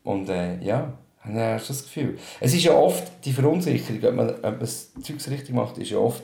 Und 0.04 0.28
äh, 0.30 0.60
ja, 0.62 0.94
dann 1.24 1.38
hast 1.40 1.70
du 1.70 1.74
das 1.74 1.84
Gefühl. 1.84 2.18
Es 2.40 2.54
ist 2.54 2.64
ja 2.64 2.74
oft 2.74 3.12
die 3.24 3.32
Verunsicherung, 3.32 4.04
ob 4.04 4.16
man, 4.16 4.30
ob 4.30 4.44
man 4.44 4.60
das 4.60 4.92
Zeug 5.02 5.16
richtig 5.30 5.54
macht, 5.56 5.78
ist 5.78 5.92
ja 5.92 5.98
oft, 5.98 6.24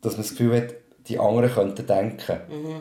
dass 0.00 0.12
man 0.12 0.22
das 0.22 0.30
Gefühl 0.30 0.56
hat, 0.56 0.74
die 1.08 1.18
anderen 1.18 1.50
könnten 1.50 1.86
denken, 1.86 2.40
Mhm. 2.48 2.80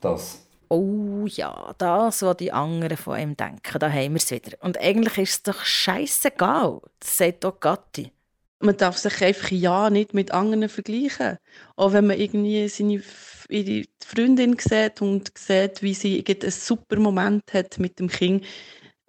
dass... 0.00 0.43
Oh 0.74 1.26
ja, 1.26 1.74
das, 1.78 2.22
was 2.22 2.36
die 2.36 2.52
anderen 2.52 2.96
von 2.96 3.18
ihm 3.18 3.36
denken, 3.36 3.78
da 3.78 3.90
haben 3.90 4.12
wir 4.12 4.16
es 4.16 4.30
wieder. 4.30 4.56
Und 4.60 4.78
eigentlich 4.78 5.18
ist 5.18 5.30
es 5.30 5.42
doch 5.42 5.64
scheißegal. 5.64 6.80
Das 7.00 7.16
sagt 7.16 7.44
auch 7.44 7.60
Gatti. 7.60 8.12
Man 8.60 8.76
darf 8.76 8.96
sich 8.96 9.22
einfach 9.22 9.50
ja 9.50 9.90
nicht 9.90 10.14
mit 10.14 10.32
anderen 10.32 10.68
vergleichen. 10.68 11.38
Auch 11.76 11.92
wenn 11.92 12.06
man 12.06 12.18
irgendwie 12.18 12.66
seine 12.68 13.02
ihre 13.48 13.86
Freundin 14.04 14.56
sieht 14.58 15.02
und 15.02 15.36
sieht, 15.36 15.82
wie 15.82 15.94
sie 15.94 16.24
einen 16.26 16.50
super 16.50 16.98
Moment 16.98 17.42
hat 17.52 17.78
mit 17.78 17.98
dem 17.98 18.08
Kind. 18.08 18.44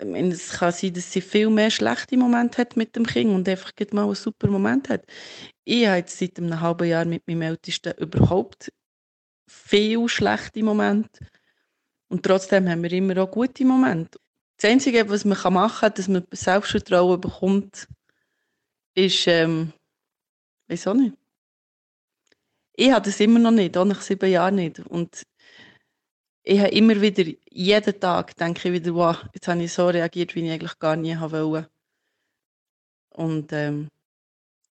Meine, 0.04 0.34
Es 0.34 0.52
kann 0.52 0.74
sein, 0.74 0.94
dass 0.94 1.12
sie 1.12 1.22
viel 1.22 1.50
mehr 1.50 1.72
schlechte 1.72 2.18
Momente 2.18 2.58
hat 2.58 2.76
mit 2.76 2.96
dem 2.96 3.06
Kind 3.06 3.32
und 3.32 3.48
einfach 3.48 3.72
mal 3.92 4.06
einen 4.06 4.16
super 4.16 4.48
Moment 4.48 4.90
hat. 4.90 5.06
Ich 5.64 5.88
habe 5.88 5.98
jetzt 5.98 6.20
seit 6.20 6.38
einem 6.38 6.60
halben 6.60 6.88
Jahr 6.88 7.06
mit 7.06 7.26
meinem 7.28 7.44
Ältesten 7.44 7.94
überhaupt 7.98 8.72
viel 9.48 10.08
schlechte 10.10 10.64
Momente. 10.64 11.28
Und 12.08 12.24
trotzdem 12.24 12.70
haben 12.70 12.84
wir 12.84 12.92
immer 12.92 13.18
auch 13.24 13.32
gute 13.32 13.66
Momente. 13.66 14.20
Das 14.58 14.70
Einzige, 14.70 15.10
was 15.10 15.26
man 15.26 15.54
machen 15.54 15.80
kann, 15.80 15.94
dass 15.94 16.08
man 16.08 16.26
Selbstvertrauen 16.32 17.20
bekommt, 17.20 17.88
ist, 18.94 19.28
ähm, 19.28 19.74
auch 20.70 20.94
nicht. 20.94 21.18
Ich 22.78 22.92
habe 22.92 23.06
das 23.06 23.20
immer 23.20 23.40
noch 23.40 23.52
nicht, 23.52 23.78
auch 23.78 23.86
nach 23.86 24.02
sieben 24.02 24.30
Jahren 24.30 24.56
nicht. 24.56 24.80
Und 24.80 25.24
ich 26.44 26.60
habe 26.60 26.70
immer 26.70 27.02
wieder, 27.02 27.24
jeden 27.50 28.00
Tag 28.00 28.36
denke 28.36 28.70
ich 28.70 28.74
wieder, 28.74 28.94
wow, 28.94 29.18
jetzt 29.34 29.48
habe 29.48 29.64
ich 29.64 29.74
so 29.74 29.88
reagiert, 29.88 30.36
wie 30.36 30.46
ich 30.46 30.52
eigentlich 30.52 30.80
gar 30.80 30.96
nie 30.96 31.20
wollte. 31.20 31.70
Und 33.10 33.52
ähm, 33.54 33.90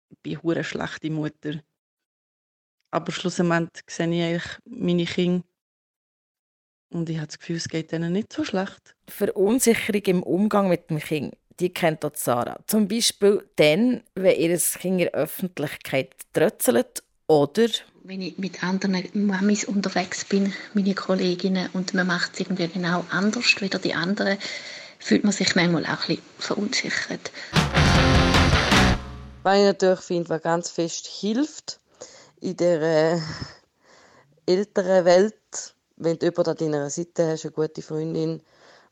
ich 0.09 0.39
bin 0.39 0.51
eine 0.51 0.63
schlechte 0.63 1.09
Mutter. 1.09 1.61
Aber 2.91 3.11
schlussendlich 3.11 3.83
sehe 3.87 4.07
ich 4.07 4.21
eigentlich 4.21 4.59
meine 4.65 5.05
Kinder 5.05 5.43
und 6.93 7.09
ich 7.09 7.17
habe 7.17 7.27
das 7.27 7.39
Gefühl, 7.39 7.57
es 7.57 7.69
geht 7.69 7.91
ihnen 7.91 8.13
nicht 8.13 8.31
so 8.33 8.43
schlecht. 8.43 8.95
Verunsicherung 9.07 10.01
im 10.05 10.23
Umgang 10.23 10.69
mit 10.69 10.89
dem 10.89 10.99
Kind, 10.99 11.35
die 11.59 11.69
kennt 11.69 12.05
auch 12.05 12.15
Sarah. 12.15 12.59
Zum 12.67 12.87
Beispiel 12.87 13.43
dann, 13.55 14.03
wenn 14.15 14.39
ihr 14.39 14.57
Kind 14.57 14.83
in 14.83 14.97
der 14.99 15.13
Öffentlichkeit 15.13 16.13
trötzelt 16.33 17.03
oder 17.27 17.67
Wenn 18.03 18.21
ich 18.21 18.37
mit 18.37 18.63
anderen 18.63 19.03
Mamis 19.13 19.63
unterwegs 19.65 20.25
bin, 20.25 20.53
meine 20.73 20.93
Kolleginnen, 20.93 21.69
und 21.73 21.93
man 21.93 22.07
macht 22.07 22.33
es 22.33 22.41
irgendwie 22.41 22.67
genau 22.67 23.05
anders 23.09 23.55
wie 23.59 23.69
die 23.69 23.93
anderen, 23.93 24.37
fühlt 24.99 25.23
man 25.23 25.33
sich 25.33 25.55
manchmal 25.55 25.85
auch 25.85 26.09
ein 26.09 26.17
bisschen 26.17 26.23
verunsichert. 26.37 27.31
Was 29.43 29.57
ich 29.57 29.65
natürlich 29.65 29.99
finde, 29.99 30.29
was 30.29 30.41
ganz 30.41 30.69
fest 30.69 31.07
hilft 31.07 31.79
in 32.39 32.57
der 32.57 32.81
äh, 32.81 33.19
älteren 34.45 35.05
Welt, 35.05 35.35
wenn 35.95 36.17
du 36.17 36.25
jemanden 36.27 36.51
an 36.51 36.57
deiner 36.57 36.89
Seite 36.89 37.27
hast, 37.27 37.45
eine 37.45 37.51
gute 37.51 37.81
Freundin, 37.81 38.41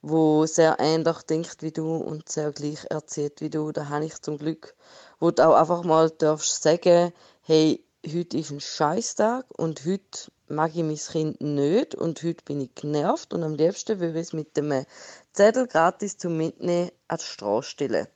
die 0.03 0.47
sehr 0.47 0.77
ähnlich 0.79 1.17
denkt 1.23 1.61
wie 1.61 1.71
du 1.71 1.95
und 1.95 2.29
sehr 2.29 2.51
gleich 2.51 2.85
erzählt 2.89 3.41
wie 3.41 3.49
du, 3.49 3.71
da 3.71 3.89
habe 3.89 4.05
ich 4.05 4.21
zum 4.21 4.37
Glück, 4.37 4.75
wo 5.19 5.31
du 5.31 5.47
auch 5.47 5.55
einfach 5.55 5.83
mal 5.83 6.09
darfst 6.09 6.63
sagen, 6.63 7.13
hey, 7.41 7.83
heute 8.07 8.37
ist 8.37 8.51
ein 8.51 8.59
Scheißtag 8.59 9.45
und 9.57 9.85
heute 9.85 10.31
mag 10.47 10.75
ich 10.75 10.83
mein 10.83 10.95
Kind 10.95 11.41
nicht 11.41 11.95
und 11.95 12.23
heute 12.23 12.43
bin 12.43 12.61
ich 12.61 12.75
genervt 12.75 13.33
und 13.33 13.43
am 13.43 13.55
liebsten 13.55 13.99
würde 13.99 14.19
ich 14.19 14.27
es 14.27 14.33
mit 14.33 14.57
einem 14.57 14.85
Zettel 15.33 15.67
gratis 15.67 16.17
zum 16.17 16.37
Mitnehmen 16.37 16.91
an 17.07 17.17
die 17.17 17.23
Straße 17.23 17.69
stellen. 17.69 18.07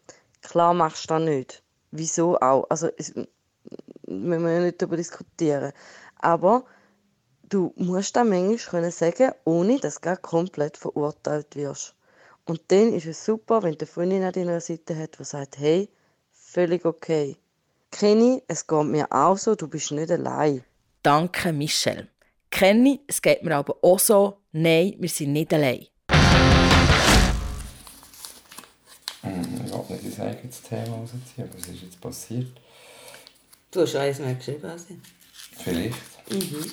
Klar 0.42 0.74
machst 0.74 1.06
du 1.06 1.14
das 1.14 1.22
nicht. 1.22 1.64
Wieso 1.92 2.38
auch? 2.38 2.66
Also, 2.70 2.90
es, 2.98 3.14
müssen 4.08 4.46
wir 4.46 4.60
nicht 4.60 4.82
darüber 4.82 4.98
diskutieren. 4.98 5.72
Aber 6.20 6.66
du 7.50 7.74
musst 7.76 8.16
das 8.16 8.26
manchmal 8.26 8.58
können 8.58 8.92
sagen, 8.92 9.32
ohne 9.44 9.80
dass 9.80 9.96
du 9.96 10.02
gar 10.02 10.18
komplett 10.18 10.78
verurteilt 10.78 11.56
wirst. 11.56 11.94
Und 12.46 12.62
dann 12.68 12.94
ist 12.94 13.06
es 13.08 13.26
super, 13.26 13.64
wenn 13.64 13.74
du 13.74 13.80
eine 13.80 13.88
Freundin 13.88 14.24
an 14.24 14.32
deiner 14.32 14.62
Seite 14.62 14.98
hat, 14.98 15.18
die 15.20 15.24
sagt, 15.24 15.58
hey, 15.58 15.90
völlig 16.32 16.86
okay. 16.86 17.38
Kenny, 17.92 18.44
es 18.48 18.68
geht 18.68 18.86
mir 18.86 19.12
auch 19.12 19.38
so, 19.38 19.56
du 19.56 19.68
bist 19.68 19.92
nicht 19.92 20.12
allein. 20.12 20.64
Danke, 21.02 21.54
Michelle. 21.54 22.08
Kenny, 22.52 23.02
es 23.08 23.22
geht 23.22 23.44
mir 23.44 23.56
aber 23.56 23.76
auch 23.82 24.00
so, 24.00 24.38
nein, 24.52 24.96
wir 25.00 25.10
sind 25.10 25.34
nicht 25.34 25.54
allein. 25.54 25.88
Hm, 29.22 29.66
Ich 29.66 29.72
will 29.72 29.96
nicht 29.98 30.06
ins 30.06 30.20
eigenes 30.20 30.62
Thema 30.62 30.98
rausziehen, 30.98 31.50
was 31.54 31.68
ist 31.68 31.82
jetzt 31.82 32.02
passiert? 32.02 32.48
Du 33.72 33.82
hast 33.82 33.96
eins 33.96 34.20
mehr 34.20 34.36
geschrieben, 34.36 34.66
also. 34.66 34.86
Vielleicht. 35.58 35.96
Mhm. 36.30 36.72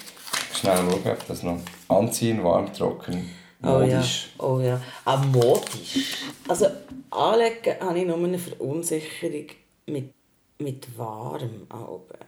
Schnell 0.62 0.76
schauen, 0.76 1.12
ob 1.12 1.26
das 1.26 1.42
noch 1.42 1.58
anziehen, 1.88 2.44
warm, 2.44 2.72
trocken, 2.72 3.28
Oh 3.64 3.80
ja. 3.80 3.96
modisch. 3.96 4.28
Oh 4.38 4.60
ja. 4.60 4.80
Auch 5.04 5.24
modisch. 5.24 6.24
Also 6.48 6.66
anlegen 7.10 7.74
habe 7.80 7.98
ich 7.98 8.06
nur 8.06 8.16
eine 8.16 8.38
Verunsicherung 8.38 9.46
mit, 9.86 10.12
mit 10.58 10.98
warm 10.98 11.66
Augen. 11.68 12.18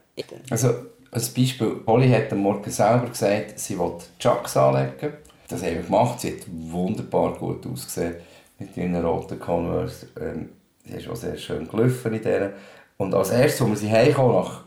Also, 0.51 0.71
als 1.13 1.29
Beispiel, 1.31 1.77
Polly 1.77 2.09
hat 2.11 2.33
am 2.33 2.39
Morgen 2.39 2.71
selber 2.71 3.09
gesagt, 3.09 3.59
sie 3.59 3.79
will 3.79 3.93
Chucks 4.19 4.57
anlegen. 4.57 5.15
Das 5.49 5.63
haben 5.63 5.75
wir 5.75 5.83
gemacht. 5.83 6.21
Sie 6.21 6.33
hat 6.33 6.45
wunderbar 6.49 7.35
gut 7.35 7.65
ausgesehen 7.67 8.17
mit 8.59 8.77
ihren 8.77 8.97
roten 8.97 9.39
Converse. 9.39 10.09
Ähm, 10.21 10.49
sie 10.85 10.95
ist 10.97 11.09
auch 11.09 11.17
sehr 11.17 11.37
schön 11.37 11.69
gelaufen 11.69 12.15
in 12.15 12.23
denen. 12.23 12.53
Und 12.97 13.15
als 13.15 13.31
erstes, 13.31 13.61
als 13.61 13.71
wir 13.71 13.77
sie 13.77 13.91
heimkamen, 13.91 14.35
nach 14.35 14.65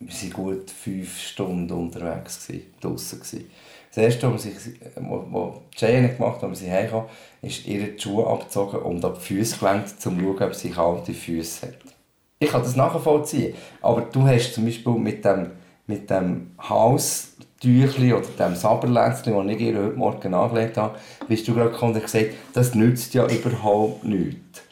wir 0.00 0.14
waren 0.14 0.30
gut 0.32 0.70
fünf 0.70 1.18
Stunden 1.18 1.70
unterwegs, 1.70 2.46
gewesen, 2.46 2.66
draussen. 2.80 3.20
Gewesen. 3.20 3.50
Das 3.94 4.04
erste, 4.04 4.32
was, 4.32 4.46
ich, 4.46 4.54
wo, 4.96 5.26
wo 5.30 5.62
Jane 5.76 6.14
gemacht 6.14 6.40
hat, 6.40 6.48
als 6.48 6.60
sie 6.60 6.70
heimkamen, 6.70 7.06
ist 7.42 7.66
ihre 7.66 7.98
Schuhe 7.98 8.26
abgezogen 8.26 8.80
und 8.80 9.04
ab 9.04 9.18
die 9.18 9.34
Füße 9.34 9.58
gelenkt, 9.58 9.88
um 9.88 9.98
zu 9.98 10.10
schauen, 10.10 10.42
ob 10.42 10.54
sie 10.54 10.70
kalte 10.70 11.12
Füße 11.12 11.66
hat. 11.66 11.74
Ich 12.38 12.50
kann 12.50 12.62
das 12.62 12.76
nachvollziehen. 12.76 13.54
Aber 13.82 14.02
du 14.02 14.22
hast 14.26 14.54
zum 14.54 14.64
Beispiel 14.64 14.92
mit 14.92 15.24
dem, 15.24 15.50
mit 15.86 16.08
dem 16.08 16.52
Haustüchli 16.62 18.14
oder 18.14 18.28
dem 18.38 18.54
Saberlätzchen, 18.54 19.34
das 19.34 19.54
ich 19.56 19.60
ihr 19.60 19.76
heute 19.76 19.96
Morgen 19.96 20.34
angelegt 20.34 20.76
habe, 20.76 20.98
bist 21.28 21.46
du 21.46 21.54
gerade 21.54 21.70
gekommen 21.70 21.94
und 21.94 22.00
gesagt, 22.00 22.30
das 22.54 22.74
nützt 22.74 23.12
ja 23.12 23.26
überhaupt 23.26 24.04
nichts. 24.04 24.62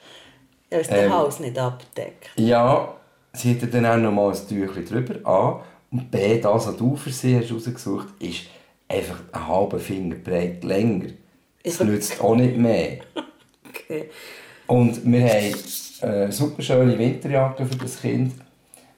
Er 0.70 0.80
ist 0.80 0.90
der 0.90 1.06
Ähm, 1.06 1.12
Hals 1.12 1.40
nicht 1.40 1.58
abgedeckt. 1.58 2.30
Ja, 2.36 2.94
sie 3.38 3.58
hat 3.60 3.72
dann 3.74 3.86
auch 3.86 3.96
noch 3.96 4.12
mal 4.12 4.30
ein 4.32 4.48
Tüchli 4.48 4.84
drüber 4.84 5.14
an. 5.28 5.60
Und 5.90 6.10
B, 6.10 6.38
das, 6.40 6.66
was 6.66 6.76
du 6.76 6.96
für 6.96 7.10
sie 7.10 7.36
hast 7.38 7.52
rausgesucht 7.52 8.08
hast, 8.20 8.28
ist 8.28 8.42
einfach 8.88 9.20
einen 9.32 9.48
halben 9.48 9.78
Finger 9.80 10.16
breit 10.16 10.62
länger. 10.64 11.06
Es 11.62 11.80
nützt 11.80 12.20
auch 12.20 12.34
nicht 12.36 12.56
mehr. 12.56 12.98
Okay. 13.70 14.08
Und 14.66 15.04
wir 15.10 15.26
haben 15.28 15.54
eine 16.02 16.32
super 16.32 16.62
schöne 16.62 16.98
Winterjacke 16.98 17.64
für 17.64 17.76
das 17.76 18.00
Kind. 18.00 18.32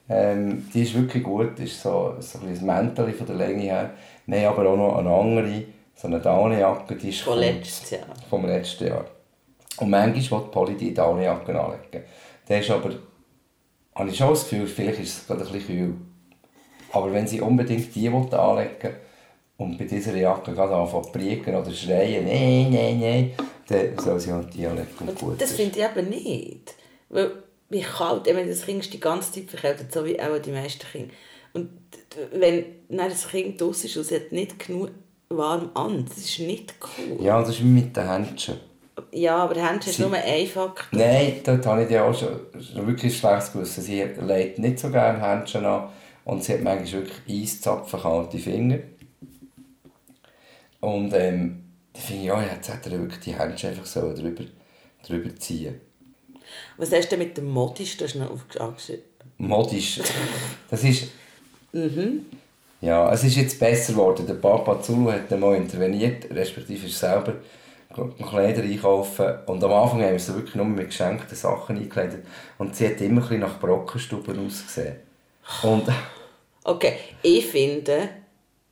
Ähm, 0.09 0.69
die 0.73 0.83
ist 0.83 0.95
wirklich 0.95 1.23
gut, 1.23 1.59
ist 1.61 1.81
so, 1.83 2.15
so 2.19 2.39
ein 2.39 2.49
bisschen 2.49 2.51
das 2.55 2.61
Mäntel 2.63 3.13
von 3.13 3.27
der 3.27 3.37
Länge 3.37 3.63
her. 3.63 3.91
Wir 4.27 4.49
haben 4.49 4.59
aber 4.59 4.71
auch 4.71 4.77
noch 4.77 4.97
eine 4.99 5.11
andere, 5.11 5.65
so 5.95 6.07
eine 6.09 6.19
Daunenjacke, 6.21 6.97
die 6.97 7.11
ist 7.11 7.21
Von 7.21 7.35
vom- 7.35 7.41
letztes 7.43 7.91
Jahr. 7.91 8.07
vom 8.29 8.47
letzten 8.47 8.87
Jahr. 8.87 9.05
Und 9.79 9.91
manchmal 9.91 10.41
will 10.41 10.49
Polly 10.51 10.75
die 10.77 10.95
Daunenjacke 10.95 11.61
anlegen. 11.61 12.05
Der 12.49 12.61
ist 12.61 12.71
aber, 12.71 12.91
habe 14.01 14.11
ich 14.11 14.17
schon 14.17 14.31
das 14.31 14.49
Gefühl, 14.49 14.67
vielleicht 14.67 15.01
ist 15.01 15.19
es 15.19 15.27
gerade 15.27 15.45
ein 15.47 15.53
bisschen 15.53 15.67
kühl. 15.67 15.95
Aber 16.93 17.13
wenn 17.13 17.27
sie 17.27 17.41
unbedingt 17.41 17.95
die 17.95 18.09
anlegen 18.09 18.95
und 19.59 19.79
bei 19.79 19.85
dieser 19.85 20.17
Jacke 20.17 20.53
gerade 20.53 20.75
anfangen 20.75 21.05
zu 21.05 21.13
prieken 21.13 21.55
oder 21.55 21.71
schreien, 21.71 22.25
nein, 22.25 22.71
nein, 22.73 22.99
nein, 22.99 23.33
dann 23.69 23.99
soll 23.99 24.19
sie 24.19 24.33
halt 24.33 24.53
die 24.55 24.67
anlegen 24.67 24.89
und 25.01 25.19
gut 25.19 25.41
Das 25.41 25.51
ist. 25.51 25.57
finde 25.57 25.79
ich 25.79 25.85
eben 25.85 26.09
nicht. 26.09 26.75
Weil, 27.11 27.31
wie 27.69 27.83
kalt, 27.83 28.27
ich 28.27 28.35
meine, 28.35 28.49
das 28.49 28.65
Kind 28.65 28.81
ist 28.81 28.93
die 28.93 29.01
ganze 29.01 29.33
Zeit 29.33 29.51
verkältet, 29.51 29.93
so 29.93 30.05
wie 30.05 30.21
auch 30.21 30.39
die 30.39 30.51
meisten 30.51 30.85
Kinder. 30.91 31.13
Und 31.53 31.69
wenn 32.33 32.65
dann 32.89 33.09
das 33.11 33.29
Kind 33.29 33.61
draussen 33.61 33.87
ist 33.87 33.97
und 33.97 34.03
es 34.03 34.13
hat 34.13 34.33
nicht 34.33 34.59
genug 34.67 34.91
warm 35.29 35.71
an, 35.75 36.05
das 36.09 36.19
ist 36.19 36.39
nicht 36.41 36.75
cool. 36.83 37.25
Ja, 37.25 37.41
das 37.41 37.51
ist 37.51 37.61
mit 37.63 37.97
den 37.97 38.09
Händchen. 38.09 38.57
Ja, 39.13 39.37
aber 39.39 39.55
Händchen 39.55 39.91
ist 39.91 39.99
nur 39.99 40.13
ein 40.13 40.47
Faktor. 40.47 40.87
Nein, 40.99 41.41
dort 41.45 41.65
habe 41.67 41.83
ich 41.83 41.89
die 41.89 41.99
auch 41.99 42.15
schon, 42.19 42.39
schon 42.61 42.87
wirklich 42.87 43.17
schlechtes 43.17 43.53
Gewissen. 43.53 43.83
Sie 43.83 44.03
legt 44.03 44.59
nicht 44.59 44.79
so 44.79 44.91
gerne 44.91 45.21
Händchen 45.21 45.65
an 45.65 45.89
und 46.25 46.45
sie 46.45 46.55
hat 46.55 46.63
manchmal 46.63 47.03
wirklich 47.05 47.43
eiszapfen 47.45 48.01
kalte 48.01 48.39
Finger. 48.39 48.79
Und 50.81 51.13
ähm, 51.15 51.65
da 51.93 52.01
finde 52.01 52.21
ich, 52.23 52.27
ja, 52.29 52.43
jetzt 52.43 52.73
hätte 52.73 52.91
er 52.91 53.01
wirklich 53.01 53.21
die 53.21 53.39
Händchen 53.39 53.71
einfach 53.71 53.87
so 53.87 54.15
drüber, 54.15 54.45
drüber 55.07 55.35
ziehen. 55.37 55.81
Was 56.77 56.93
hast 56.93 57.07
du 57.13 57.17
denn 57.17 57.27
mit 57.27 57.37
dem 57.37 57.49
Modisch 57.51 57.97
da 57.97 58.09
schnell 58.09 58.29
aufgeschrieben? 58.59 59.05
Modisch. 59.39 60.01
Das 60.71 60.85
ist, 60.85 61.09
Mhm. 61.73 62.27
ja, 62.81 63.13
es 63.13 63.23
ist 63.23 63.37
jetzt 63.37 63.61
besser 63.61 63.93
geworden. 63.93 64.27
Der 64.27 64.35
Papa 64.35 64.83
Zulu 64.83 65.13
hat 65.13 65.31
mal 65.39 65.55
interveniert, 65.55 66.29
respektive 66.31 66.87
ist 66.87 66.99
selber 66.99 67.35
Kleider 67.95 68.63
einkaufen. 68.63 69.39
Und 69.47 69.63
am 69.65 69.73
Anfang 69.73 70.03
haben 70.03 70.13
wir 70.13 70.19
sie 70.19 70.35
wirklich 70.35 70.55
nur 70.55 70.65
mit 70.65 70.87
geschenkten 70.87 71.37
Sachen 71.37 71.77
eingekleidet. 71.77 72.25
Und 72.59 72.77
sie 72.77 72.87
hat 72.89 73.01
immer 73.01 73.17
ein 73.21 73.23
bisschen 73.23 73.41
nach 73.41 73.59
Brockenstuben 73.61 74.47
ausgesehen. 74.47 74.97
Und 75.63 75.85
Okay, 76.65 76.95
ich 77.23 77.47
finde, 77.47 78.09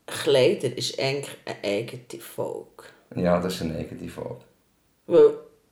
Kleider 0.07 0.77
ist 0.77 0.99
eigentlich 1.01 1.37
eine 1.47 1.57
eigene 1.65 2.21
Folge. 2.21 2.85
ja, 3.17 3.41
das 3.41 3.55
ist 3.55 3.63
eine 3.63 3.77
eigene 3.79 4.09
Folge. 4.09 4.41
Weil, 5.07 5.31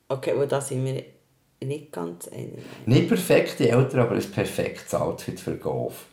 okay, 0.09 0.33
weil 0.35 0.49
da 0.49 0.61
sind 0.61 0.85
wir 0.85 1.03
nicht 1.63 1.93
ganz 1.93 2.29
einig. 2.29 2.65
Nicht 2.87 3.09
perfekte 3.09 3.69
Eltern, 3.69 4.01
aber 4.01 4.15
ein 4.17 4.31
perfektes 4.31 4.95
Outfit 4.95 5.39
für 5.39 5.57
Golf. 5.57 6.07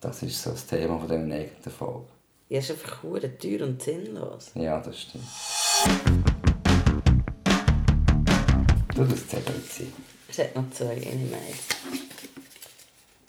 Das 0.00 0.22
ist 0.22 0.42
so 0.42 0.50
das 0.50 0.66
Thema 0.66 0.98
von 0.98 1.06
dieser 1.08 1.20
eigenen 1.20 1.70
Folge. 1.78 2.06
Ja, 2.48 2.58
ist 2.58 2.70
einfach 2.70 3.00
teuer 3.02 3.62
und 3.62 3.82
sinnlos. 3.82 4.50
Ja, 4.54 4.80
das 4.80 4.98
stimmt. 4.98 5.24
Du 9.00 9.06
das 9.06 9.26
Zettel. 9.28 9.54
Es 10.28 10.38
hat 10.38 10.54
noch 10.54 10.70
zwei, 10.72 10.90
eine 10.90 11.24
meins. 11.30 12.02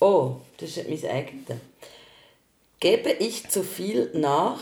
Oh, 0.01 0.35
das 0.57 0.75
ist 0.75 0.89
mein 0.89 1.09
eigenes. 1.09 1.61
Gebe 2.81 3.11
ich 3.11 3.47
zu 3.47 3.63
viel 3.63 4.11
nach 4.13 4.59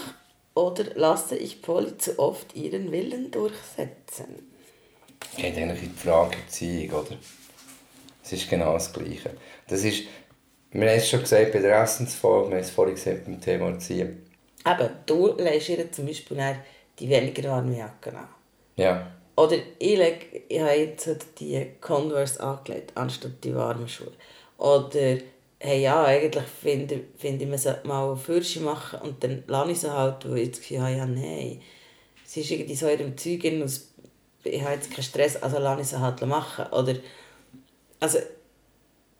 oder 0.53 0.83
lasse 0.93 1.35
ich 1.35 1.63
Polly 1.63 1.97
zu 1.97 2.19
oft 2.19 2.55
ihren 2.55 2.91
Willen 2.91 3.31
durchsetzen? 3.31 4.53
Geht 5.35 5.57
eigentlich 5.57 5.81
in 5.81 5.93
die 5.95 5.99
Frage 5.99 6.37
Erziehung, 6.37 6.99
oder? 6.99 7.17
Es 8.23 8.31
ist 8.31 8.47
genau 8.47 8.73
das 8.73 8.93
Gleiche. 8.93 9.31
Das 9.67 9.83
ist, 9.83 10.03
wir 10.69 10.87
haben 10.87 10.97
es 10.97 11.09
schon 11.09 11.21
gesagt 11.21 11.53
bei 11.53 11.59
der 11.59 11.81
Essensfolge, 11.81 12.49
wir 12.49 12.57
haben 12.57 12.63
es 12.63 12.69
vorhin 12.69 12.93
gesagt 12.93 13.25
beim 13.25 13.41
Thema 13.41 13.69
Erziehen. 13.69 14.27
Eben, 14.63 14.89
du 15.07 15.33
legst 15.39 15.69
ihr 15.69 15.91
zum 15.91 16.05
Beispiel 16.05 16.37
die 16.99 17.09
weniger 17.09 17.49
warme 17.49 17.75
Jacke 17.75 18.15
an. 18.15 18.27
Ja. 18.75 19.18
Oder 19.39 19.55
ich, 19.77 19.97
leg, 19.97 20.43
ich 20.49 20.59
habe 20.59 20.71
jetzt 20.71 21.07
halt 21.07 21.25
die 21.39 21.65
Converse 21.79 22.43
angelegt, 22.43 22.91
anstatt 22.95 23.41
die 23.41 23.55
warmen 23.55 23.87
Schuhe. 23.87 24.11
Oder, 24.57 25.19
hey, 25.59 25.81
ja, 25.81 26.03
eigentlich 26.03 26.43
finde 26.43 26.99
find 27.17 27.41
ich, 27.41 27.47
man 27.47 27.57
sollte 27.57 27.87
mal 27.87 28.05
eine 28.05 28.17
Fürsche 28.17 28.59
machen 28.59 28.99
und 28.99 29.23
dann 29.23 29.45
lasse 29.47 29.71
ich 29.71 29.79
sie 29.79 29.93
halt, 29.93 30.29
weil 30.29 30.39
ich 30.39 30.51
das 30.51 30.59
Gefühl 30.59 30.81
habe, 30.81 30.91
ja, 30.91 31.05
nein. 31.05 31.61
Sie 32.25 32.41
ist 32.41 32.51
irgendwie 32.51 32.75
so 32.75 32.87
in 32.87 32.99
ihrem 32.99 33.17
Zeug 33.17 33.45
und 33.45 33.81
ich 34.43 34.61
habe 34.61 34.73
jetzt 34.73 34.91
keinen 34.91 35.03
Stress, 35.03 35.41
also 35.41 35.57
lasse 35.57 35.81
ich 35.83 35.87
sie 35.87 36.01
halt 36.01 36.21
machen. 36.25 36.65
Oder, 36.73 36.95
also, 38.01 38.17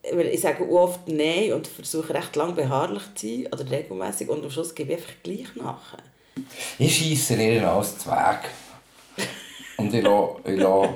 ich 0.04 0.42
sage 0.42 0.70
oft 0.70 1.08
Nein 1.08 1.54
und 1.54 1.66
versuche 1.66 2.14
recht 2.14 2.36
lang 2.36 2.56
beharrlich 2.56 3.04
zu 3.16 3.26
sein 3.26 3.48
oder 3.54 3.72
regelmäßig 3.72 4.28
und 4.28 4.44
am 4.44 4.52
Schluss 4.52 4.76
gebe 4.76 4.92
ich 4.92 4.98
einfach 4.98 5.14
gleich 5.24 5.56
nach. 5.56 5.98
Ich 6.78 6.98
scheisse 6.98 7.42
ihr 7.42 7.66
alles 7.66 7.98
zu 8.00 8.10
Weg. 8.10 8.50
Und 9.80 9.94
ich 9.94 10.04
lasse, 10.04 10.36
ich 10.46 10.60
lasse, 10.60 10.94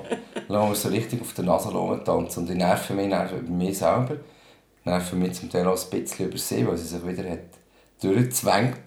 lasse 0.47 0.69
mich 0.69 0.79
so 0.79 0.89
richtig 0.89 1.21
auf 1.21 1.33
der 1.33 1.45
Nase 1.45 2.01
tanzen. 2.05 2.39
Und 2.43 2.49
ich 2.51 2.57
nerve 2.57 2.93
mich 2.93 3.09
dann 3.09 3.29
über 3.39 3.51
mich 3.51 3.77
selber. 3.77 4.17
Nerve 4.85 5.15
mich 5.15 5.33
zum 5.33 5.49
Teil 5.49 5.67
auch 5.67 5.77
ein 5.81 6.01
bisschen 6.01 6.27
über 6.27 6.37
sie, 6.37 6.67
weil 6.67 6.77
sie 6.77 6.87
sich 6.87 7.07
wieder 7.07 7.29
hat 7.29 7.39
durchgezwängt. 8.01 8.81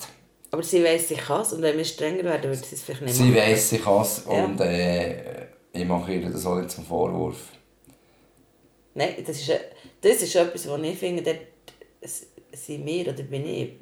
Aber 0.51 0.63
sie 0.63 0.85
weiss, 0.85 1.09
sie 1.09 1.15
kann 1.17 1.41
es 1.43 1.53
und 1.53 1.63
wenn 1.63 1.77
wir 1.77 1.85
strenger 1.85 2.25
werden, 2.25 2.45
würde 2.45 2.57
sie 2.63 2.75
es 2.77 2.83
vielleicht 2.83 3.03
nicht 3.03 3.15
Sie 3.15 3.25
machen. 3.25 3.37
weiss, 3.37 3.71
sie 3.71 3.79
kann 3.79 4.03
es 4.03 4.23
Ja. 4.27 4.45
und 4.45 4.61
äh, 4.61 5.47
ich 5.73 5.85
mache 5.85 6.13
ihr 6.15 6.31
das 6.31 6.47
auch 6.47 6.57
nicht 6.57 6.71
zum 6.71 6.85
Vorwurf. 6.85 7.37
Nein, 8.95 9.15
das 9.27 9.37
ist, 9.41 9.51
das 10.01 10.23
ist 10.23 10.35
etwas, 10.37 10.69
was 10.69 10.81
ich 10.83 10.99
finde, 10.99 11.23
dort 11.23 11.41
sind 12.53 12.87
wir 12.87 13.09
oder 13.09 13.23
bin 13.25 13.45
ich 13.47 13.73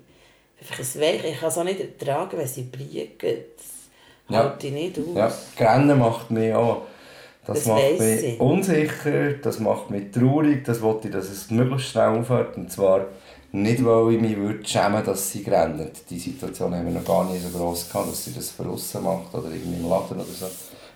einfach 0.61 0.79
ein 0.79 1.00
Weich. 1.00 1.24
Ich 1.24 1.38
kann 1.38 1.48
es 1.48 1.59
auch 1.59 1.64
nicht 1.64 1.81
ertragen, 1.81 2.38
wenn 2.38 2.46
sie 2.48 2.62
briegen. 2.62 3.11
Ja. 4.29 4.39
halte 4.39 4.67
ich 4.69 4.73
nicht 4.73 4.99
aus. 4.99 5.05
Ja, 5.15 5.33
Grennen 5.57 5.99
macht 5.99 6.31
mich 6.31 6.53
auch. 6.55 6.83
Das, 7.47 7.59
Das 7.59 7.67
macht 7.67 7.99
mich 8.01 8.25
ich. 8.25 8.41
unsicher, 8.41 9.33
das 9.43 9.59
macht 9.61 9.91
mich 9.91 10.11
traurig, 10.11 10.65
das 10.65 10.81
wollte 10.81 11.09
ich, 11.09 11.15
dass 11.15 11.29
es 11.29 11.51
möglichst 11.51 11.91
schnell 11.91 12.09
aufhört. 12.09 12.57
Und 12.57 12.73
zwar 12.73 13.05
nicht, 13.53 13.85
weil 13.85 14.15
ich 14.15 14.21
mich 14.21 14.37
würde 14.37 14.67
schämen 14.67 15.05
dass 15.05 15.31
sie 15.31 15.43
rennen. 15.43 15.91
Die 16.09 16.19
Situation 16.19 16.75
haben 16.75 16.87
wir 16.87 16.95
noch 16.95 17.05
gar 17.05 17.31
nicht 17.31 17.43
so 17.43 17.51
gross 17.57 17.89
gehabt, 17.89 18.09
dass 18.11 18.25
sie 18.25 18.33
das 18.35 18.51
von 18.51 18.71
aussen 18.71 19.05
macht 19.05 19.35
oder 19.35 19.49
irgendwie 19.53 19.79
im 19.81 19.89
Laden 19.89 20.17
oder 20.17 20.25
so. 20.25 20.47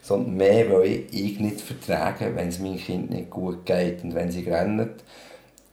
Sondern 0.00 0.34
mehr, 0.36 0.70
weil 0.72 0.86
ich, 0.86 1.12
ich 1.12 1.38
nicht 1.38 1.60
vertrage, 1.60 2.34
wenn 2.34 2.48
es 2.48 2.58
meinem 2.58 2.78
Kind 2.78 3.10
nicht 3.10 3.28
gut 3.28 3.66
geht 3.66 4.02
und 4.02 4.14
wenn 4.14 4.30
sie 4.30 4.48
rennen. 4.48 4.88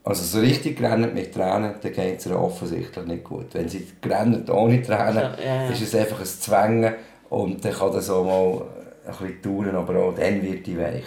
Also 0.04 0.24
so 0.24 0.40
richtig 0.40 0.80
rennt 0.82 1.16
mit 1.16 1.34
Tränen, 1.34 1.76
dann 1.82 1.94
geht 1.94 2.20
es 2.20 2.26
ihr 2.26 2.38
offensichtlich 2.40 3.06
nicht 3.06 3.24
gut. 3.24 3.46
Wenn 3.54 3.70
sie 3.70 3.88
rennt 4.06 4.50
ohne 4.50 4.82
Tränen, 4.84 5.16
Ja, 5.24 5.36
ja, 5.44 5.56
ja. 5.64 5.70
ist 5.70 5.82
es 5.82 5.96
einfach 5.96 6.20
ein 6.20 6.26
Zwängen 6.26 6.94
und 7.30 7.64
dann 7.64 7.74
kann 7.74 7.94
das 7.94 8.10
auch 8.10 8.24
mal 8.24 8.66
ein 9.06 9.28
bisschen 9.28 9.42
dauern, 9.42 9.76
aber 9.76 10.00
auch 10.00 10.16
dann 10.16 10.42
wird 10.42 10.66
die 10.66 10.78
weich. 10.78 11.06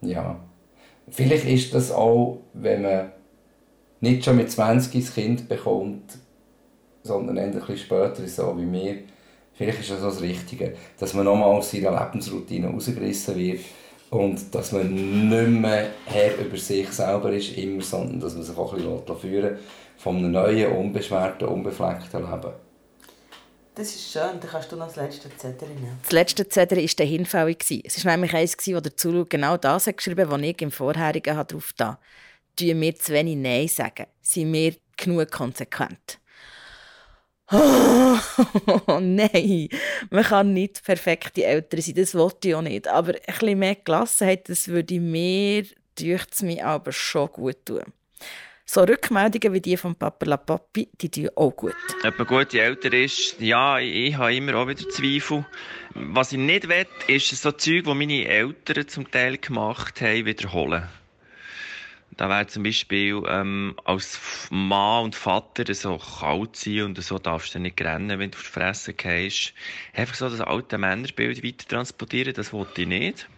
Ja. 0.00 0.38
Vielleicht 1.08 1.46
ist 1.46 1.74
das 1.74 1.90
auch, 1.90 2.38
wenn 2.54 2.82
man 2.82 3.12
nicht 4.00 4.24
schon 4.24 4.36
mit 4.36 4.50
20 4.50 4.94
ein 4.94 5.14
Kind 5.14 5.48
bekommt, 5.48 6.18
sondern 7.02 7.38
ein 7.38 7.52
bisschen 7.52 7.76
später, 7.76 8.26
so 8.26 8.56
wie 8.58 8.64
mir, 8.64 8.96
vielleicht 9.54 9.80
ist 9.80 9.90
das 9.90 10.02
auch 10.02 10.10
das 10.10 10.22
Richtige, 10.22 10.74
dass 10.98 11.14
man 11.14 11.24
nochmal 11.24 11.50
aus 11.50 11.70
seiner 11.70 11.90
Lebensroutine 11.90 12.68
rausgerissen 12.68 13.36
wird 13.36 13.60
und 14.10 14.54
dass 14.54 14.72
man 14.72 14.92
nicht 14.92 15.48
mehr 15.48 15.90
Herr 16.06 16.38
über 16.38 16.56
sich 16.56 16.88
selber 16.90 17.32
ist, 17.32 17.56
immer, 17.56 17.82
sondern 17.82 18.20
dass 18.20 18.34
man 18.34 18.42
sich 18.42 18.56
auch 18.56 18.72
ein 18.72 18.78
bisschen 18.78 19.16
führen 19.16 19.52
lässt 19.52 19.62
von 19.96 20.16
einem 20.16 20.32
neuen, 20.32 20.72
unbeschwerten, 20.72 21.46
unbefleckten 21.46 22.22
Leben. 22.22 22.52
Das 23.74 23.88
ist 23.88 24.12
schön, 24.12 24.38
dann 24.38 24.50
kannst 24.50 24.70
du 24.70 24.76
noch 24.76 24.88
das 24.88 24.96
letzte 24.96 25.34
Zettel 25.34 25.68
nehmen. 25.68 25.98
Das 26.02 26.12
letzte 26.12 26.46
Zettel 26.46 26.78
war 26.78 26.94
der 26.98 27.06
hinfällig. 27.06 27.82
Es 27.84 28.04
war 28.04 28.12
nämlich 28.12 28.34
eins, 28.34 28.54
wo 28.66 28.80
der 28.80 28.94
Zulu 28.94 29.24
genau 29.26 29.56
das 29.56 29.86
hat 29.86 29.96
geschrieben 29.96 30.22
hat, 30.22 30.30
was 30.30 30.42
ich 30.42 30.60
im 30.60 30.70
vorherigen 30.70 31.46
drauf 31.46 31.72
da. 31.78 31.98
Tun 32.54 32.80
wir 32.82 32.94
zu 32.96 33.12
wenig 33.12 33.36
Nein 33.36 33.68
sagen? 33.68 34.06
Sind 34.20 34.52
wir 34.52 34.74
genug 34.98 35.30
konsequent? 35.30 36.18
Oh, 37.50 38.18
nein, 39.00 39.68
man 40.10 40.24
kann 40.24 40.52
nicht 40.52 40.84
perfekte 40.84 41.44
Eltern 41.44 41.80
sein, 41.80 41.94
das 41.94 42.14
wollte 42.14 42.48
ich 42.48 42.54
auch 42.54 42.62
nicht. 42.62 42.88
Aber 42.88 43.14
ein 43.14 43.20
bisschen 43.26 43.58
mehr 43.58 43.74
Gelassenheit, 43.76 44.48
das 44.50 44.68
würde 44.68 45.00
mir, 45.00 45.64
dürfte 45.98 46.32
es 46.32 46.42
mir 46.42 46.66
aber 46.66 46.92
schon 46.92 47.28
gut 47.28 47.64
tun. 47.64 47.84
So 48.74 48.84
Rückmeldungen 48.84 49.52
wie 49.52 49.60
die 49.60 49.76
von 49.76 49.94
Papa 49.94 50.24
La 50.24 50.38
Papi, 50.38 50.88
die 50.98 51.10
tun 51.10 51.28
auch 51.36 51.50
gut. 51.50 51.74
Ob 52.06 52.18
man 52.18 52.26
gute 52.26 52.58
Eltern 52.58 52.94
ist, 52.94 53.38
ja, 53.38 53.78
ich, 53.78 53.94
ich 53.94 54.16
habe 54.16 54.34
immer 54.34 54.54
auch 54.54 54.66
wieder 54.66 54.88
Zweifel. 54.88 55.44
Was 55.94 56.32
ich 56.32 56.38
nicht 56.38 56.70
will, 56.70 56.86
ist 57.06 57.28
so 57.36 57.52
Zeug, 57.52 57.84
die 57.84 57.94
meine 57.94 58.26
Eltern 58.26 58.88
zum 58.88 59.10
Teil 59.10 59.36
gemacht 59.36 60.00
haben, 60.00 60.24
wiederholen. 60.24 60.88
Da 62.16 62.30
wäre 62.30 62.46
zum 62.46 62.62
Beispiel 62.62 63.22
ähm, 63.28 63.76
als 63.84 64.48
Mann 64.48 65.04
und 65.04 65.16
Vater 65.16 65.74
so 65.74 65.98
kalt 65.98 66.56
sein 66.56 66.84
und 66.84 67.02
so 67.02 67.18
darfst 67.18 67.54
du 67.54 67.58
nicht 67.58 67.78
rennen, 67.78 68.18
wenn 68.18 68.30
du 68.30 68.38
auf 68.38 68.44
die 68.44 68.52
Fresse 68.52 68.94
gehst. 68.94 69.52
Einfach 69.92 70.14
so 70.14 70.30
das 70.30 70.40
alte 70.40 70.78
Männerbild 70.78 71.44
weiter 71.44 71.68
transportieren, 71.68 72.32
das 72.32 72.54
wollte 72.54 72.80
ich 72.80 72.88
nicht. 72.88 73.28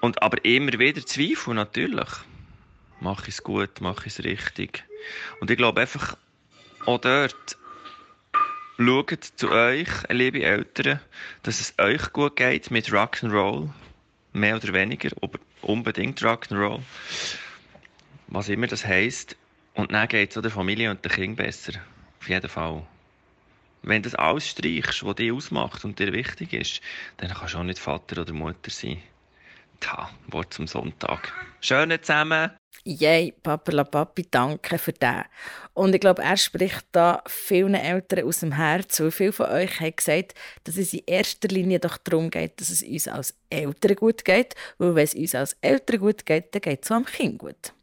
Und 0.00 0.22
aber 0.22 0.42
immer 0.46 0.78
wieder 0.78 1.04
Zweifel, 1.04 1.52
natürlich. 1.52 2.08
Mache 3.00 3.28
ich 3.28 3.34
es 3.34 3.42
gut, 3.42 3.80
mache 3.80 4.06
ich 4.06 4.18
es 4.18 4.24
richtig. 4.24 4.84
Und 5.40 5.50
ich 5.50 5.56
glaube 5.56 5.80
einfach, 5.80 6.16
auch 6.86 6.98
dort, 6.98 7.56
schaut 8.76 9.24
zu 9.36 9.50
euch, 9.50 9.88
liebe 10.08 10.42
Eltern, 10.42 11.00
dass 11.42 11.60
es 11.60 11.74
euch 11.78 12.12
gut 12.12 12.36
geht 12.36 12.70
mit 12.70 12.88
Rock'n'Roll. 12.88 13.68
Mehr 14.32 14.56
oder 14.56 14.72
weniger, 14.72 15.10
aber 15.22 15.38
unbedingt 15.62 16.20
Rock'n'Roll. 16.20 16.80
Was 18.28 18.48
immer 18.48 18.66
das 18.66 18.84
heisst. 18.84 19.36
Und 19.74 19.92
dann 19.92 20.08
geht 20.08 20.36
es 20.36 20.42
der 20.42 20.50
Familie 20.50 20.90
und 20.90 21.04
dem 21.04 21.12
Kind 21.12 21.36
besser. 21.36 21.72
Auf 22.20 22.28
jeden 22.28 22.48
Fall. 22.48 22.84
Wenn 23.82 24.02
das 24.02 24.16
alles 24.16 24.48
streichst, 24.48 25.04
was 25.04 25.14
dich 25.14 25.32
ausmacht 25.32 25.84
und 25.84 25.98
dir 25.98 26.12
wichtig 26.12 26.52
ist, 26.52 26.80
dann 27.18 27.32
kannst 27.32 27.54
du 27.54 27.58
auch 27.58 27.62
nicht 27.62 27.78
Vater 27.78 28.22
oder 28.22 28.32
Mutter 28.32 28.70
sein. 28.70 29.00
Tja, 29.80 30.10
Wort 30.26 30.52
zum 30.52 30.66
Sonntag. 30.66 31.32
Schöne 31.60 32.00
zusammen! 32.00 32.50
Yay, 32.84 33.32
Papa 33.42 33.72
la 33.72 33.84
Papi, 33.84 34.26
danke 34.30 34.78
für 34.78 34.92
das. 34.92 35.24
Und 35.74 35.94
ich 35.94 36.00
glaube, 36.00 36.22
er 36.22 36.36
spricht 36.36 36.86
da 36.92 37.22
vielen 37.26 37.74
Eltern 37.74 38.26
aus 38.26 38.40
dem 38.40 38.52
Herzen, 38.52 39.04
weil 39.04 39.10
viele 39.10 39.32
von 39.32 39.46
euch 39.46 39.80
haben 39.80 39.94
gesagt, 39.94 40.34
dass 40.64 40.76
es 40.76 40.94
in 40.94 41.02
erster 41.06 41.48
Linie 41.48 41.80
doch 41.80 41.98
darum 41.98 42.30
geht, 42.30 42.60
dass 42.60 42.70
es 42.70 42.82
uns 42.82 43.08
als 43.08 43.34
Eltern 43.50 43.96
gut 43.96 44.24
geht, 44.24 44.54
weil 44.78 44.94
wenn 44.94 45.04
es 45.04 45.14
uns 45.14 45.34
als 45.34 45.56
Eltern 45.60 46.00
gut 46.00 46.24
geht, 46.24 46.54
dann 46.54 46.62
geht 46.62 46.84
es 46.84 46.90
auch 46.90 46.96
am 46.96 47.04
Kind 47.04 47.38
gut. 47.38 47.74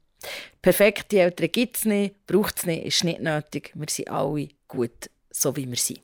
Perfekte 0.61 1.19
Eltern 1.19 1.51
gibt 1.51 1.77
es 1.77 1.85
nicht, 1.85 2.25
braucht 2.25 2.57
es 2.57 2.65
nicht, 2.65 2.85
ist 2.85 3.03
nicht 3.03 3.19
nötig. 3.19 3.71
Wir 3.75 3.87
sind 3.89 4.09
alle 4.09 4.49
gut, 4.67 5.09
so 5.29 5.55
wie 5.55 5.69
wir 5.69 5.77
sind. 5.77 6.01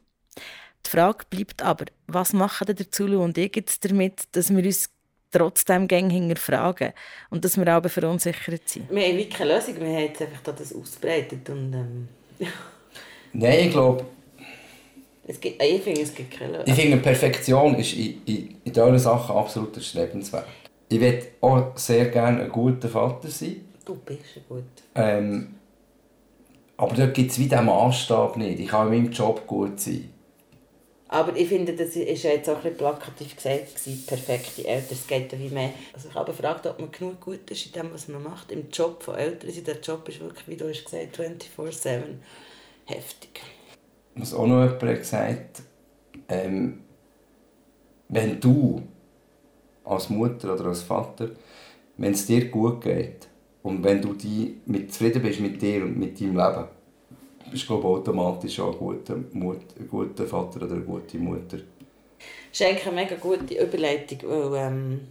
Die 0.86 0.89
Frage 0.89 1.26
bleibt 1.30 1.62
aber, 1.62 1.86
was 2.08 2.34
machen 2.34 2.76
der 2.76 2.91
Zulu 2.91 3.24
und 3.24 3.38
ich 3.38 3.56
jetzt 3.56 3.84
damit, 3.86 4.24
dass 4.34 4.56
wir 4.56 4.63
uns 4.63 4.89
trotzdem 5.32 5.88
gängig 5.88 6.13
hinterfragen 6.13 6.94
und 7.30 7.44
dass 7.44 7.58
wir 7.58 7.78
auch 7.78 7.89
verunsichert 7.89 8.67
sind? 8.67 8.89
Wir 8.91 9.04
haben 9.04 9.17
wirklich 9.17 9.30
keine 9.30 9.56
Lösung, 9.56 9.76
wir 9.80 9.88
haben 9.88 10.00
jetzt 10.00 10.22
einfach 10.22 10.54
das 10.54 10.74
ausbreitet 10.74 11.50
und 11.50 11.74
ähm, 11.74 12.08
Nein, 13.34 13.67
ich 13.67 13.72
glaube, 13.72 14.06
es 15.28 15.39
gibt, 15.39 15.62
ich 15.63 15.82
finde, 15.82 16.02
es 16.02 16.13
gibt 16.13 16.32
keine 16.32 16.52
Lösung. 16.58 16.67
ich 16.67 16.74
finde, 16.74 16.98
Perfektion 16.98 17.76
ist 17.76 17.94
in, 17.94 18.22
in, 18.26 18.56
in 18.63 18.74
diesen 18.74 19.00
Sachen 19.00 19.36
absolut 19.36 19.76
erstrebenswert. 19.76 20.48
Ich 20.89 21.00
will 21.00 21.24
auch 21.39 21.78
sehr 21.78 22.06
gerne 22.10 22.44
ein 22.44 22.50
guter 22.50 22.89
Vater 22.89 23.30
sein. 23.30 23.62
Du 23.86 23.96
bist 23.96 24.20
ein 24.36 24.44
gut. 24.50 24.63
Ähm, 24.96 25.56
aber 26.76 26.96
dort 26.96 27.13
gibt 27.13 27.32
es 27.32 27.39
wie 27.39 27.48
diesen 27.48 27.65
Maßstab 27.65 28.38
nicht. 28.38 28.60
Ich 28.60 28.67
kann 28.67 28.91
in 28.91 29.04
meinem 29.04 29.12
Job 29.12 29.46
gut 29.48 29.80
sein. 29.80 30.10
Aber 31.12 31.36
ich 31.36 31.50
finde, 31.50 31.74
das 31.74 31.95
war 31.95 32.04
jetzt 32.04 32.50
auch 32.50 32.56
ein 32.56 32.62
bisschen 32.63 32.78
plakativ 32.78 33.36
gesagt, 33.36 33.76
gewesen, 33.76 34.04
perfekte 34.08 34.65
Eltern, 34.65 34.88
es 34.91 35.06
geht 35.06 35.32
ja 35.32 35.39
wie 35.39 35.50
mehr. 35.50 35.71
Also 35.93 36.10
ich 36.10 36.15
habe 36.15 36.32
gefragt, 36.32 36.65
ob 36.65 36.80
man 36.80 36.91
genug 36.91 37.19
gut 37.19 37.52
ist 37.52 37.65
in 37.67 37.74
dem, 37.74 37.93
was 37.93 38.08
man 38.08 38.24
macht. 38.24 38.52
Im 38.52 38.69
Job 38.71 39.04
von 39.04 39.15
Eltern, 39.15 39.50
also 39.50 39.62
der 39.62 39.80
Job 39.80 40.08
ist 40.08 40.21
wirklich, 40.21 40.47
wie 40.47 40.56
du 40.56 40.69
hast 40.69 40.86
gesagt, 40.86 41.19
24-7 41.19 42.02
heftig. 42.86 43.41
Was 44.15 44.34
auch 44.34 44.47
noch 44.47 44.63
jemand 44.63 45.00
gesagt 45.00 45.63
ähm, 46.32 46.80
wenn 48.10 48.39
du 48.39 48.82
als 49.84 50.10
Mutter 50.10 50.54
oder 50.54 50.65
als 50.65 50.82
Vater, 50.82 51.30
wenn 51.97 52.13
es 52.13 52.26
dir 52.26 52.50
gut 52.50 52.82
geht 52.82 53.28
und 53.63 53.84
wenn 53.84 54.02
du 54.02 54.13
die 54.13 54.58
mit 54.65 54.93
zufrieden 54.93 55.21
bist 55.21 55.39
mit 55.39 55.62
dir 55.62 55.84
und 55.84 55.97
mit 55.97 56.19
deinem 56.19 56.38
Leben, 56.38 56.67
bist 57.52 57.64
du 57.64 57.68
glaube 57.68 57.88
automatisch 57.88 58.60
auch 58.60 58.72
ein 58.74 58.78
guter, 58.78 59.16
Mut, 59.34 59.60
ein 59.80 59.88
guter 59.88 60.26
Vater 60.26 60.64
oder 60.64 60.76
eine 60.76 60.84
gute 60.84 61.18
Mutter. 61.18 61.58
Das 61.58 62.60
ist 62.60 62.62
eigentlich 62.62 62.88
eine 62.88 62.96
mega 62.96 63.16
gute 63.16 63.54
Überleitung, 63.54 64.20
weil 64.24 64.68
ähm, 64.68 65.08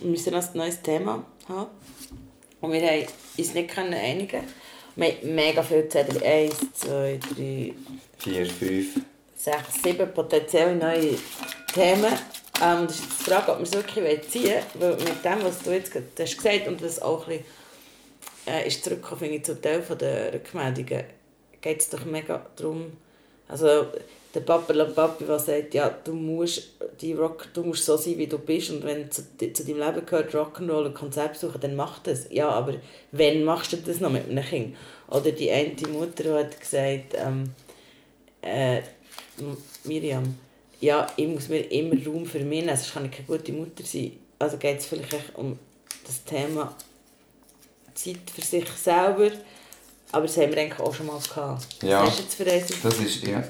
wir 0.00 0.10
müssen 0.10 0.32
noch 0.32 0.42
ein 0.42 0.56
neues 0.56 0.82
Thema 0.82 1.24
haben. 1.48 1.70
Und 2.60 2.72
wir 2.72 2.80
haben 2.82 3.06
uns 3.36 3.54
nicht 3.54 3.70
können 3.70 3.94
einigen. 3.94 4.42
Wir 4.96 5.08
haben 5.08 5.34
mega 5.34 5.62
viele 5.62 5.88
Zettel. 5.88 6.22
Eins, 6.22 6.56
zwei, 6.74 7.18
drei, 7.18 7.74
Vier, 8.18 8.46
fünf. 8.46 9.00
sechs, 9.36 9.82
sieben 9.82 10.12
potenzielle 10.14 10.76
neue 10.76 11.16
Themen. 11.74 12.12
Ähm, 12.62 12.86
das 12.86 13.00
ist 13.00 13.04
die 13.04 13.24
Frage, 13.30 13.52
ob 13.52 13.58
wir 13.58 13.64
es 13.64 13.72
wirklich 13.72 14.28
ziehen 14.30 14.62
wollen. 14.78 14.96
Weil 14.98 15.04
mit 15.04 15.24
dem, 15.24 15.44
was 15.44 15.62
du 15.62 15.72
jetzt 15.72 15.92
gerade 15.92 16.06
hast 16.18 16.36
gesagt 16.36 16.68
und 16.68 16.82
was 16.82 17.02
auch 17.02 17.26
ein 17.28 17.38
bisschen, 17.38 17.44
äh, 18.46 18.68
ist 18.68 18.84
zurückgekommen 18.84 19.18
finde 19.20 19.34
ich, 19.36 19.44
zum 19.44 19.60
Teil 19.60 19.82
der 20.00 20.34
Rückmeldungen, 20.34 21.04
geht 21.64 21.80
es 21.80 21.88
doch 21.88 22.04
mega 22.04 22.44
darum, 22.56 22.92
also 23.48 23.86
der 24.34 24.40
Papa 24.40 24.72
la 24.74 24.84
Papi, 24.84 25.24
der 25.24 25.38
sagt, 25.38 25.72
ja, 25.74 25.88
du 25.88 26.12
musst, 26.12 26.74
die 27.00 27.14
Rock, 27.14 27.48
du 27.54 27.62
musst 27.62 27.86
so 27.86 27.96
sein, 27.96 28.18
wie 28.18 28.26
du 28.26 28.38
bist 28.38 28.70
und 28.70 28.84
wenn 28.84 29.10
zu, 29.10 29.22
zu 29.38 29.64
deinem 29.64 29.78
Leben 29.78 30.04
gehört 30.04 30.34
Rock'n'Roll 30.34 30.86
und 30.86 30.94
Konzert 30.94 31.36
suchen, 31.36 31.60
dann 31.60 31.76
mach 31.76 32.00
das. 32.00 32.26
Ja, 32.30 32.50
aber 32.50 32.74
wann 33.12 33.44
machst 33.44 33.72
du 33.72 33.76
das 33.78 34.00
noch 34.00 34.10
mit 34.10 34.28
einem 34.28 34.44
Kind? 34.44 34.76
Oder 35.08 35.32
die 35.32 35.50
eine 35.50 35.74
Mutter 35.88 36.24
die 36.24 36.30
hat 36.30 36.60
gesagt, 36.60 37.14
ähm, 37.14 37.50
äh, 38.42 38.82
Miriam, 39.84 40.36
ja, 40.80 41.06
ich 41.16 41.28
muss 41.28 41.48
mir 41.48 41.60
immer 41.70 41.96
Raum 42.04 42.26
für 42.26 42.40
mich 42.40 42.64
nehmen, 42.64 42.76
sonst 42.76 42.92
kann 42.92 43.06
ich 43.06 43.12
keine 43.12 43.26
gute 43.26 43.52
Mutter 43.52 43.84
sein. 43.84 44.18
Also 44.38 44.58
geht 44.58 44.80
es 44.80 44.86
vielleicht 44.86 45.34
um 45.36 45.58
das 46.04 46.24
Thema 46.24 46.76
Zeit 47.94 48.30
für 48.34 48.42
sich 48.42 48.68
selber, 48.70 49.30
aber 50.14 50.26
das 50.26 50.36
haben 50.36 50.50
wir 50.54 50.60
eigentlich 50.62 50.80
auch 50.80 50.94
schon 50.94 51.06
mal 51.06 51.18
gehabt. 51.18 51.66
Ja, 51.82 52.02
Was 52.02 52.10
hast 52.10 52.18
du 52.18 52.22
jetzt 52.22 52.34
für 52.36 52.50
eins? 52.50 52.82
das 52.82 52.98
ist 52.98 53.26
ja. 53.26 53.42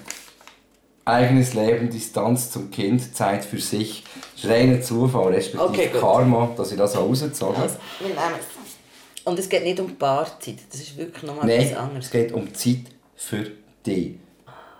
Eigenes 1.06 1.52
Leben, 1.52 1.90
Distanz 1.90 2.50
zum 2.50 2.70
Kind, 2.70 3.14
Zeit 3.14 3.44
für 3.44 3.60
sich. 3.60 4.04
Das 4.36 4.44
ist 4.44 4.50
reiner 4.50 4.80
Zufall, 4.80 5.34
respektive 5.34 5.62
Okay. 5.68 5.90
Karma, 6.00 6.50
dass 6.56 6.72
ich 6.72 6.78
das 6.78 6.94
so 6.94 7.00
rausgezogen 7.00 7.56
habe. 7.56 7.64
Also, 7.64 7.76
wir 8.00 8.08
nehmen 8.08 8.20
es. 8.40 9.24
Und 9.26 9.38
es 9.38 9.48
geht 9.48 9.64
nicht 9.64 9.80
um 9.80 9.94
Paarzeit, 9.96 10.56
das 10.70 10.80
ist 10.80 10.96
wirklich 10.96 11.22
nochmal 11.24 11.46
Nein, 11.46 11.60
etwas 11.60 11.78
anderes. 11.78 12.04
es 12.06 12.10
geht 12.10 12.32
um 12.32 12.54
Zeit 12.54 12.80
für 13.16 13.50
dich. 13.86 14.14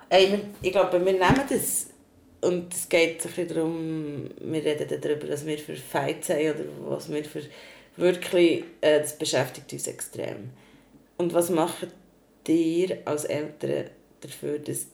Ey, 0.09 0.31
wir, 0.33 0.41
ich 0.63 0.73
glaube, 0.73 0.93
wir 0.93 1.13
nehmen 1.13 1.41
das. 1.49 1.87
Und 2.41 2.73
es 2.75 2.89
geht 2.89 3.23
ein 3.25 3.29
bisschen 3.31 3.49
darum, 3.49 4.31
wir 4.41 4.63
reden 4.65 5.01
darüber, 5.01 5.27
dass 5.27 5.47
wir 5.47 5.57
für 5.59 5.75
Fights 5.77 6.29
haben 6.31 6.41
oder 6.51 6.65
was 6.89 7.11
wir 7.11 7.25
für 7.25 7.43
wirklich, 7.97 8.65
äh, 8.83 9.01
das 9.01 9.17
beschäftigt 9.17 9.73
uns 9.73 9.87
extrem. 9.87 10.51
Und 11.17 11.33
was 11.35 11.51
macht 11.51 11.89
ihr 12.49 12.99
als 13.05 13.25
Eltern 13.25 13.91
dafür, 14.21 14.59
dass 14.59 14.87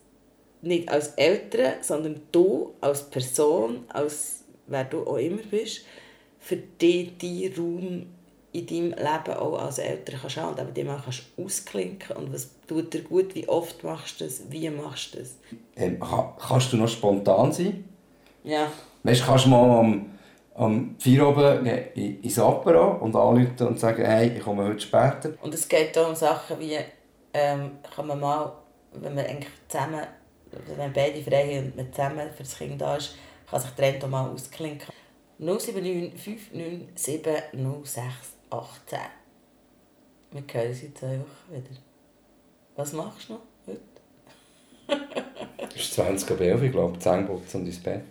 nicht 0.63 0.89
als 0.91 1.09
Eltern, 1.15 1.75
sondern 1.83 2.21
du 2.33 2.75
als 2.81 3.09
Person, 3.09 3.85
als 3.89 4.45
wer 4.67 4.85
du 4.85 5.07
auch 5.07 5.17
immer 5.17 5.43
bist, 5.51 5.85
für 6.39 6.57
dich 6.57 7.17
deinen 7.19 7.55
Raum 7.57 8.07
in 8.53 8.67
deinem 8.67 8.91
Leben 8.91 9.35
auch 9.39 9.59
als 9.59 9.79
Eltern 9.79 10.19
kannst 10.21 10.37
haben 10.37 10.51
und 10.59 10.59
eben 10.61 10.75
die 10.75 11.03
kannst 11.03 11.23
ausklinken 11.39 12.17
und 12.17 12.33
was 12.33 12.51
tut 12.67 12.93
dir 12.93 13.03
gut, 13.03 13.35
wie 13.35 13.49
oft 13.49 13.83
machst 13.85 14.21
du 14.21 14.25
das, 14.25 14.43
wie 14.51 14.69
machst 14.71 15.15
du 15.15 15.19
das? 15.21 15.37
Ähm, 15.77 16.01
ka- 16.01 16.37
kannst 16.39 16.73
du 16.73 16.77
noch 16.77 16.89
spontan 16.89 17.53
sein? 17.53 17.85
Ja. 18.43 18.71
Weißt 19.05 19.21
du, 19.23 19.25
kannst 19.27 19.45
du 19.47 19.51
mal 19.51 19.79
am, 19.79 20.07
am 20.55 20.97
4 20.99 21.27
oben 21.29 21.67
in- 21.67 22.21
ins 22.23 22.39
Apero 22.39 22.97
und 22.97 23.15
anrufen 23.17 23.67
und 23.69 23.79
sagen, 23.81 24.05
hey, 24.05 24.29
ich 24.37 24.43
komme 24.43 24.65
heute 24.65 24.81
später. 24.81 25.33
Und 25.43 25.55
es 25.55 25.69
geht 25.69 25.97
auch 25.97 26.09
um 26.09 26.15
Sachen 26.15 26.59
wie, 26.59 26.77
ähm, 27.33 27.73
kann 27.95 28.07
man 28.07 28.21
mal, 28.21 28.53
wenn 28.93 29.15
man 29.15 29.25
eigentlich 29.25 29.51
zusammen, 29.69 30.01
wenn 30.67 30.77
man 30.77 30.93
beide 30.93 31.23
frei 31.23 31.57
haben 31.57 31.67
und 31.67 31.77
man 31.77 31.93
zusammen 31.93 32.29
für 32.37 32.43
das 32.43 32.57
Kind 32.59 32.81
da 32.81 32.97
ist, 32.97 33.15
kann 33.49 33.61
sich 33.61 33.71
der 33.71 34.07
mal 34.09 34.29
ausklinken. 34.31 34.89
079 35.39 36.13
597 36.21 37.25
06 37.85 38.05
18. 38.51 38.99
Wir 40.33 40.43
hören 40.53 40.69
uns 40.69 40.83
in 40.83 40.95
zwei 40.97 41.07
Wochen 41.19 41.53
wieder. 41.55 41.81
Was 42.77 42.93
machst 42.93 43.29
du 43.29 43.35
noch 43.35 43.41
heute? 43.67 43.81
Es 45.75 45.77
ist 45.83 45.95
20 45.95 46.31
ab 46.33 46.41
11, 46.41 46.63
ich 46.65 46.73
glaube, 46.73 46.99
Zähneputzen 46.99 47.61
und 47.61 47.67
ins 47.67 47.83
Bett. 47.83 48.03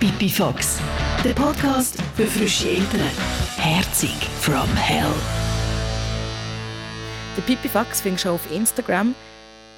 Pipi 0.00 0.28
Fox, 0.28 0.78
der 1.24 1.32
Podcast 1.32 1.96
für 2.14 2.26
frische 2.26 2.68
Eltern. 2.68 3.10
Herzig 3.56 4.14
from 4.40 4.68
Hell. 4.76 5.12
Den 7.36 7.42
Pipifax 7.42 8.02
findest 8.02 8.24
du 8.24 8.30
auf 8.30 8.52
Instagram. 8.52 9.16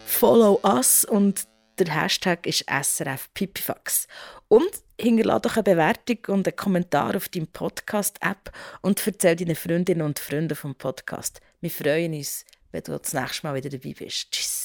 Follow 0.05 0.61
us 0.63 1.07
und 1.07 1.49
der 1.79 1.95
Hashtag 1.95 2.47
ist 2.47 2.67
SRF 2.69 3.33
Pipifax. 3.33 4.09
Und 4.49 4.71
hinterlasse 5.01 5.41
doch 5.41 5.57
eine 5.57 5.63
Bewertung 5.63 6.19
und 6.29 6.47
einen 6.47 6.57
Kommentar 6.57 7.17
auf 7.17 7.31
deinem 7.31 7.47
Podcast-App 7.47 8.53
und 8.83 9.07
erzähl 9.07 9.37
deinen 9.37 9.57
Freundinnen 9.57 10.03
und 10.03 10.19
Freunden 10.19 10.55
vom 10.55 10.75
Podcast. 10.75 11.41
Wir 11.63 11.71
freuen 11.71 12.13
uns, 12.13 12.45
wenn 12.73 12.83
du 12.83 12.99
das 12.99 13.15
nächste 13.15 13.47
Mal 13.47 13.55
wieder 13.55 13.71
dabei 13.71 13.95
bist. 13.99 14.31
Tschüss. 14.31 14.60